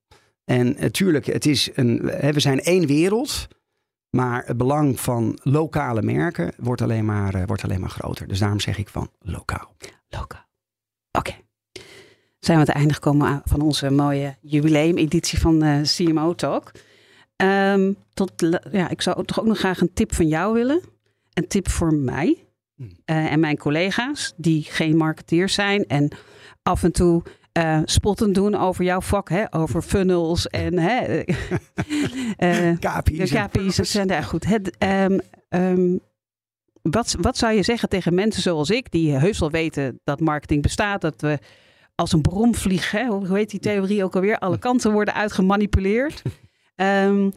En 0.45 0.75
natuurlijk, 0.79 1.25
het 1.25 1.45
is 1.45 1.69
een, 1.73 2.01
we 2.31 2.39
zijn 2.39 2.59
één 2.59 2.87
wereld. 2.87 3.47
Maar 4.11 4.45
het 4.45 4.57
belang 4.57 4.99
van 4.99 5.39
lokale 5.43 6.01
merken 6.01 6.53
wordt 6.57 6.81
alleen 6.81 7.05
maar, 7.05 7.35
eh, 7.35 7.43
wordt 7.45 7.63
alleen 7.63 7.79
maar 7.79 7.89
groter. 7.89 8.27
Dus 8.27 8.39
daarom 8.39 8.59
zeg 8.59 8.77
ik 8.77 8.89
van 8.89 9.09
lokaal. 9.19 9.75
Lokaal. 10.09 10.45
Oké. 11.11 11.33
Zijn 12.39 12.57
we 12.57 12.63
aan 12.63 12.69
het 12.69 12.69
einde 12.69 12.93
gekomen 12.93 13.41
van 13.45 13.61
onze 13.61 13.89
mooie 13.89 14.37
jubileumeditie 14.41 15.39
van 15.39 15.63
eh, 15.63 15.81
CMO 15.81 16.35
Talk. 16.35 16.71
Ehm, 17.35 17.93
tot, 18.13 18.31
ja, 18.71 18.89
ik 18.89 19.01
zou 19.01 19.25
toch 19.25 19.39
ook 19.39 19.45
nog 19.45 19.57
graag 19.57 19.81
een 19.81 19.93
tip 19.93 20.15
van 20.15 20.27
jou 20.27 20.53
willen. 20.53 20.81
Een 21.33 21.47
tip 21.47 21.69
voor 21.69 21.93
mij 21.93 22.47
Eh, 23.05 23.31
en 23.31 23.39
mijn 23.39 23.57
collega's 23.57 24.33
die 24.37 24.63
geen 24.63 24.97
marketeers 24.97 25.53
zijn 25.53 25.85
en 25.85 26.11
af 26.63 26.83
en 26.83 26.91
toe 26.91 27.23
eh, 27.51 27.79
spottend 27.85 28.35
doen 28.35 28.55
over 28.55 28.83
jouw 28.83 29.01
vak, 29.01 29.29
hè, 29.29 29.53
over 29.53 29.81
funnels 29.81 30.47
en 30.47 30.77
hè, 30.77 31.05
KPI's. 32.79 33.29
de 33.29 33.37
en 33.37 33.49
KPI's, 33.49 33.75
zijn 33.75 34.07
daar 34.07 34.23
goed. 34.23 34.45
Het, 34.45 34.77
ehm, 34.77 35.19
ehm, 35.49 35.97
wat, 36.81 37.15
wat 37.19 37.37
zou 37.37 37.53
je 37.53 37.63
zeggen 37.63 37.89
tegen 37.89 38.13
mensen 38.13 38.41
zoals 38.41 38.69
ik, 38.69 38.91
die 38.91 39.11
heus 39.11 39.39
wel 39.39 39.51
weten 39.51 39.99
dat 40.03 40.19
marketing 40.19 40.61
bestaat, 40.61 41.01
dat 41.01 41.21
we 41.21 41.39
als 41.95 42.11
een 42.11 42.21
bromvlieg, 42.21 42.91
hè, 42.91 43.05
hoe 43.05 43.37
heet 43.37 43.49
die 43.49 43.59
theorie 43.59 44.03
ook 44.03 44.15
alweer, 44.15 44.37
alle 44.37 44.59
kanten 44.59 44.91
worden 44.91 45.13
uitgemanipuleerd. 45.13 46.21
Oh, 46.75 47.27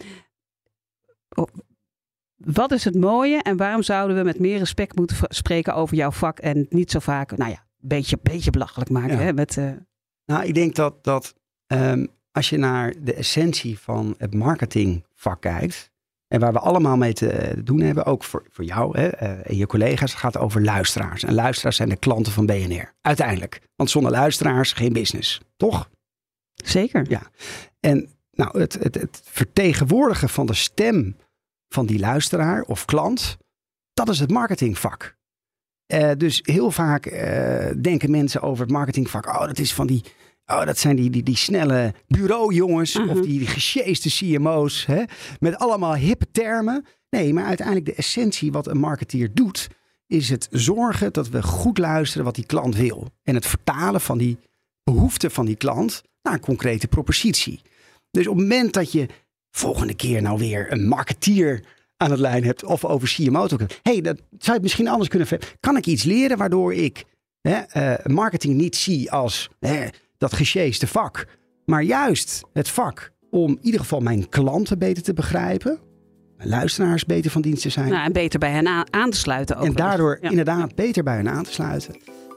wat 2.36 2.72
is 2.72 2.84
het 2.84 2.94
mooie 2.94 3.42
en 3.42 3.56
waarom 3.56 3.82
zouden 3.82 4.16
we 4.16 4.22
met 4.22 4.38
meer 4.38 4.58
respect 4.58 4.96
moeten 4.96 5.16
spreken 5.20 5.74
over 5.74 5.96
jouw 5.96 6.10
vak 6.10 6.38
en 6.38 6.66
niet 6.68 6.90
zo 6.90 6.98
vaak, 6.98 7.36
nou 7.36 7.50
ja, 7.50 7.56
een 7.56 7.88
beetje, 7.88 8.18
beetje 8.22 8.50
belachelijk 8.50 8.90
maken. 8.90 9.16
Ja. 9.16 9.22
Hè, 9.22 9.32
met, 9.32 9.56
eh, 9.56 9.70
Nou, 10.24 10.44
ik 10.44 10.54
denk 10.54 10.74
dat, 10.74 11.04
dat 11.04 11.34
ehm, 11.66 12.06
als 12.30 12.50
je 12.50 12.56
naar 12.56 12.94
de 13.02 13.14
essentie 13.14 13.78
van 13.78 14.14
het 14.18 14.34
marketingvak 14.34 15.40
kijkt. 15.40 15.92
En 16.28 16.40
waar 16.40 16.52
we 16.52 16.58
allemaal 16.58 16.96
mee 16.96 17.12
te 17.12 17.60
doen 17.64 17.80
hebben, 17.80 18.04
ook 18.04 18.24
voor, 18.24 18.46
voor 18.50 18.64
jou 18.64 18.98
hè, 18.98 19.08
eh, 19.08 19.50
en 19.50 19.56
je 19.56 19.66
collega's, 19.66 20.10
het 20.10 20.20
gaat 20.20 20.38
over 20.38 20.62
luisteraars. 20.64 21.22
En 21.24 21.34
luisteraars 21.34 21.76
zijn 21.76 21.88
de 21.88 21.96
klanten 21.96 22.32
van 22.32 22.46
BNR. 22.46 22.92
Uiteindelijk. 23.00 23.60
Want 23.76 23.90
zonder 23.90 24.10
luisteraars 24.10 24.72
geen 24.72 24.92
business. 24.92 25.40
Toch? 25.56 25.90
zeker. 26.54 27.04
Ja. 27.08 27.22
En 27.80 28.08
nou, 28.30 28.60
het, 28.60 28.72
het, 28.72 28.94
het 28.94 29.20
vertegenwoordigen 29.24 30.28
van 30.28 30.46
de 30.46 30.54
stem 30.54 31.16
van 31.74 31.86
die 31.86 31.98
luisteraar 31.98 32.62
of 32.62 32.84
klant, 32.84 33.36
dat 33.92 34.08
is 34.08 34.20
het 34.20 34.30
marketingvak. 34.30 35.16
Eh, 35.86 36.10
dus 36.16 36.40
heel 36.42 36.70
vaak 36.70 37.06
eh, 37.06 37.70
denken 37.82 38.10
mensen 38.10 38.42
over 38.42 38.62
het 38.62 38.72
marketingvak, 38.72 39.26
oh, 39.26 39.46
dat 39.46 39.58
is 39.58 39.74
van 39.74 39.86
die, 39.86 40.04
oh, 40.46 40.64
dat 40.64 40.78
zijn 40.78 40.96
die, 40.96 41.10
die, 41.10 41.22
die 41.22 41.36
snelle 41.36 41.94
bureaujongens 42.06 42.94
Mhm. 42.98 43.08
of 43.08 43.20
die, 43.20 43.38
die 43.38 43.46
gesjeeste 43.46 44.08
CMO's, 44.08 44.86
hè, 44.86 45.02
met 45.38 45.56
allemaal 45.56 45.94
hippe 45.94 46.30
termen. 46.30 46.84
Nee, 47.10 47.32
maar 47.32 47.44
uiteindelijk 47.44 47.86
de 47.86 47.94
essentie 47.94 48.52
wat 48.52 48.66
een 48.66 48.78
marketeer 48.78 49.34
doet, 49.34 49.68
is 50.06 50.28
het 50.30 50.48
zorgen 50.50 51.12
dat 51.12 51.28
we 51.28 51.42
goed 51.42 51.78
luisteren 51.78 52.24
wat 52.24 52.34
die 52.34 52.46
klant 52.46 52.76
wil. 52.76 53.08
En 53.22 53.34
het 53.34 53.46
vertalen 53.46 54.00
van 54.00 54.18
die 54.18 54.38
behoeften 54.84 55.30
van 55.30 55.46
die 55.46 55.56
klant 55.56 56.02
naar 56.22 56.32
een 56.32 56.40
concrete 56.40 56.88
propositie. 56.88 57.60
Dus 58.10 58.26
op 58.26 58.36
het 58.36 58.42
moment 58.48 58.72
dat 58.72 58.92
je 58.92 59.08
volgende 59.56 59.94
keer 59.94 60.22
nou 60.22 60.38
weer 60.38 60.72
een 60.72 60.88
marketeer 60.88 61.64
aan 61.96 62.10
het 62.10 62.20
lijn 62.20 62.44
hebt 62.44 62.64
of 62.64 62.84
over 62.84 63.08
CMO 63.08 63.46
hey, 63.82 64.00
dat 64.00 64.20
zou 64.38 64.56
je 64.56 64.62
misschien 64.62 64.88
anders 64.88 65.08
kunnen 65.08 65.28
ver- 65.28 65.54
Kan 65.60 65.76
ik 65.76 65.86
iets 65.86 66.02
leren 66.04 66.36
waardoor 66.38 66.74
ik 66.74 67.04
hè, 67.40 67.54
eh, 67.56 68.06
marketing 68.06 68.54
niet 68.54 68.76
zie 68.76 69.10
als 69.12 69.48
hè, 69.60 69.86
dat 70.18 70.32
gesjeeste 70.32 70.86
vak, 70.86 71.26
maar 71.64 71.82
juist 71.82 72.42
het 72.52 72.68
vak 72.68 73.12
om 73.30 73.50
in 73.50 73.58
ieder 73.62 73.80
geval 73.80 74.00
mijn 74.00 74.28
klanten 74.28 74.78
beter 74.78 75.02
te 75.02 75.12
begrijpen, 75.14 75.78
mijn 76.36 76.48
luisteraars 76.48 77.04
beter 77.04 77.30
van 77.30 77.42
dienst 77.42 77.62
te 77.62 77.68
zijn 77.70 77.88
Nou, 77.90 78.04
en 78.04 78.12
beter 78.12 78.38
bij 78.38 78.50
hen 78.50 78.66
aan, 78.90 79.10
te 79.10 79.16
sluiten. 79.16 79.56
en 79.56 79.60
overigens. 79.62 79.88
daardoor 79.88 80.18
Ja. 80.20 80.28
inderdaad 80.30 80.74
beter 80.74 81.02
bij 81.02 81.16
hen 81.16 81.28
aan 81.28 81.44
te 81.44 81.52
sluiten. 81.52 81.94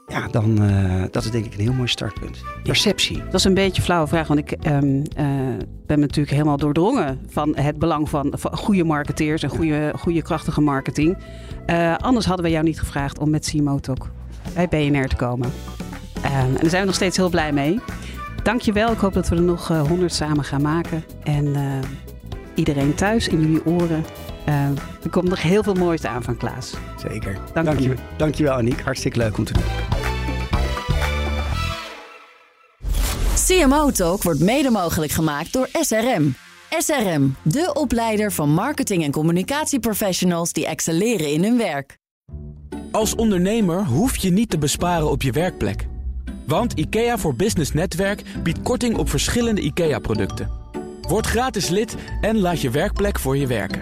Ja, 0.10 0.28
dan 0.28 0.64
uh, 0.64 1.04
dat 1.12 1.24
is 1.24 1.32
denk 1.32 1.46
ik 1.46 1.54
een 1.54 1.60
heel 1.60 1.74
mooi 1.74 1.88
startpunt. 1.88 2.44
Perceptie. 2.64 3.24
Dat 3.24 3.34
is 3.34 3.44
een 3.44 3.54
beetje 3.54 3.78
een 3.78 3.84
flauwe 3.84 4.08
vraag, 4.08 4.28
want 4.28 4.40
ik 4.40 4.66
um, 4.68 4.96
uh, 4.96 5.04
ben 5.86 6.00
natuurlijk 6.00 6.30
helemaal 6.30 6.58
doordrongen 6.58 7.20
van 7.30 7.56
het 7.56 7.80
belang 7.80 8.10
van, 8.10 8.34
van 8.36 8.58
goede 8.58 8.84
marketeers 8.84 9.44
en 9.44 9.50
goede, 9.50 9.94
goede 10.00 10.22
krachtige 10.22 10.62
marketing. 10.62 11.18
Uh, 11.68 11.96
anders 11.96 12.26
hadden 12.26 12.46
we 12.46 12.52
jou 12.52 12.64
niet 12.64 12.80
gevraagd 12.80 13.20
om 13.20 13.30
met 13.30 13.54
Talk 13.82 14.10
bij 14.54 14.68
BNR 14.68 15.08
te 15.08 15.16
komen. 15.16 15.52
Um, 16.18 16.32
en 16.32 16.54
daar 16.54 16.70
zijn 16.70 16.82
we 16.82 16.88
nog 16.88 16.96
steeds 16.96 17.18
heel 17.18 17.30
blij 17.30 17.54
mee. 17.54 17.80
Dankjewel. 18.44 18.92
Ik 18.92 19.00
hoop 19.00 19.14
dat 19.14 19.30
we 19.30 19.36
er 19.36 19.42
nog 19.42 19.68
honderd 19.68 20.14
samen 20.14 20.44
gaan 20.44 20.62
maken. 20.62 21.04
En 21.24 21.56
iedereen 22.56 22.96
thuis 22.96 23.28
in 23.28 23.40
jullie 23.40 23.66
oren. 23.66 24.06
Uh, 24.50 24.66
er 25.04 25.10
komt 25.10 25.30
nog 25.30 25.42
heel 25.42 25.64
veel 25.64 25.74
moois 25.74 26.04
aan 26.04 26.24
van 26.24 26.38
Klaas. 26.38 26.74
Zeker. 27.10 27.38
Dank 27.54 27.66
Dank 27.66 27.80
je. 27.80 27.88
je. 27.90 27.96
Dankjewel 28.18 28.54
Aniek. 28.54 28.82
Hartstikke 28.82 29.18
leuk 29.18 29.38
om 29.38 29.44
te 29.44 29.54
doen. 29.54 29.64
CMO 33.48 33.92
Talk 33.92 34.24
wordt 34.24 34.40
mede 34.40 34.70
mogelijk 34.70 35.12
gemaakt 35.12 35.54
door 35.54 35.70
SRM. 35.82 36.36
SRM, 36.78 37.36
de 37.42 37.72
opleider 37.74 38.32
van 38.32 38.50
marketing- 38.50 39.04
en 39.04 39.12
communicatieprofessionals 39.12 40.52
die 40.54 40.68
excelleren 40.68 41.32
in 41.32 41.44
hun 41.44 41.58
werk. 41.58 41.98
Als 42.92 43.16
ondernemer 43.16 43.86
hoef 43.86 44.18
je 44.18 44.30
niet 44.30 44.50
te 44.50 44.58
besparen 44.58 45.10
op 45.10 45.22
je 45.22 45.32
werkplek. 45.32 45.88
Want 46.46 46.74
IKEA 46.74 47.18
voor 47.18 47.36
Business 47.36 47.74
Netwerk 47.74 48.22
biedt 48.44 48.62
korting 48.62 48.98
op 48.98 49.10
verschillende 49.10 49.62
IKEA-producten. 49.62 50.50
Word 51.02 51.26
gratis 51.26 51.70
lid 51.70 51.96
en 52.22 52.40
laat 52.40 52.62
je 52.62 52.70
werkplek 52.70 53.20
voor 53.20 53.38
je 53.38 53.48
werken. 53.48 53.82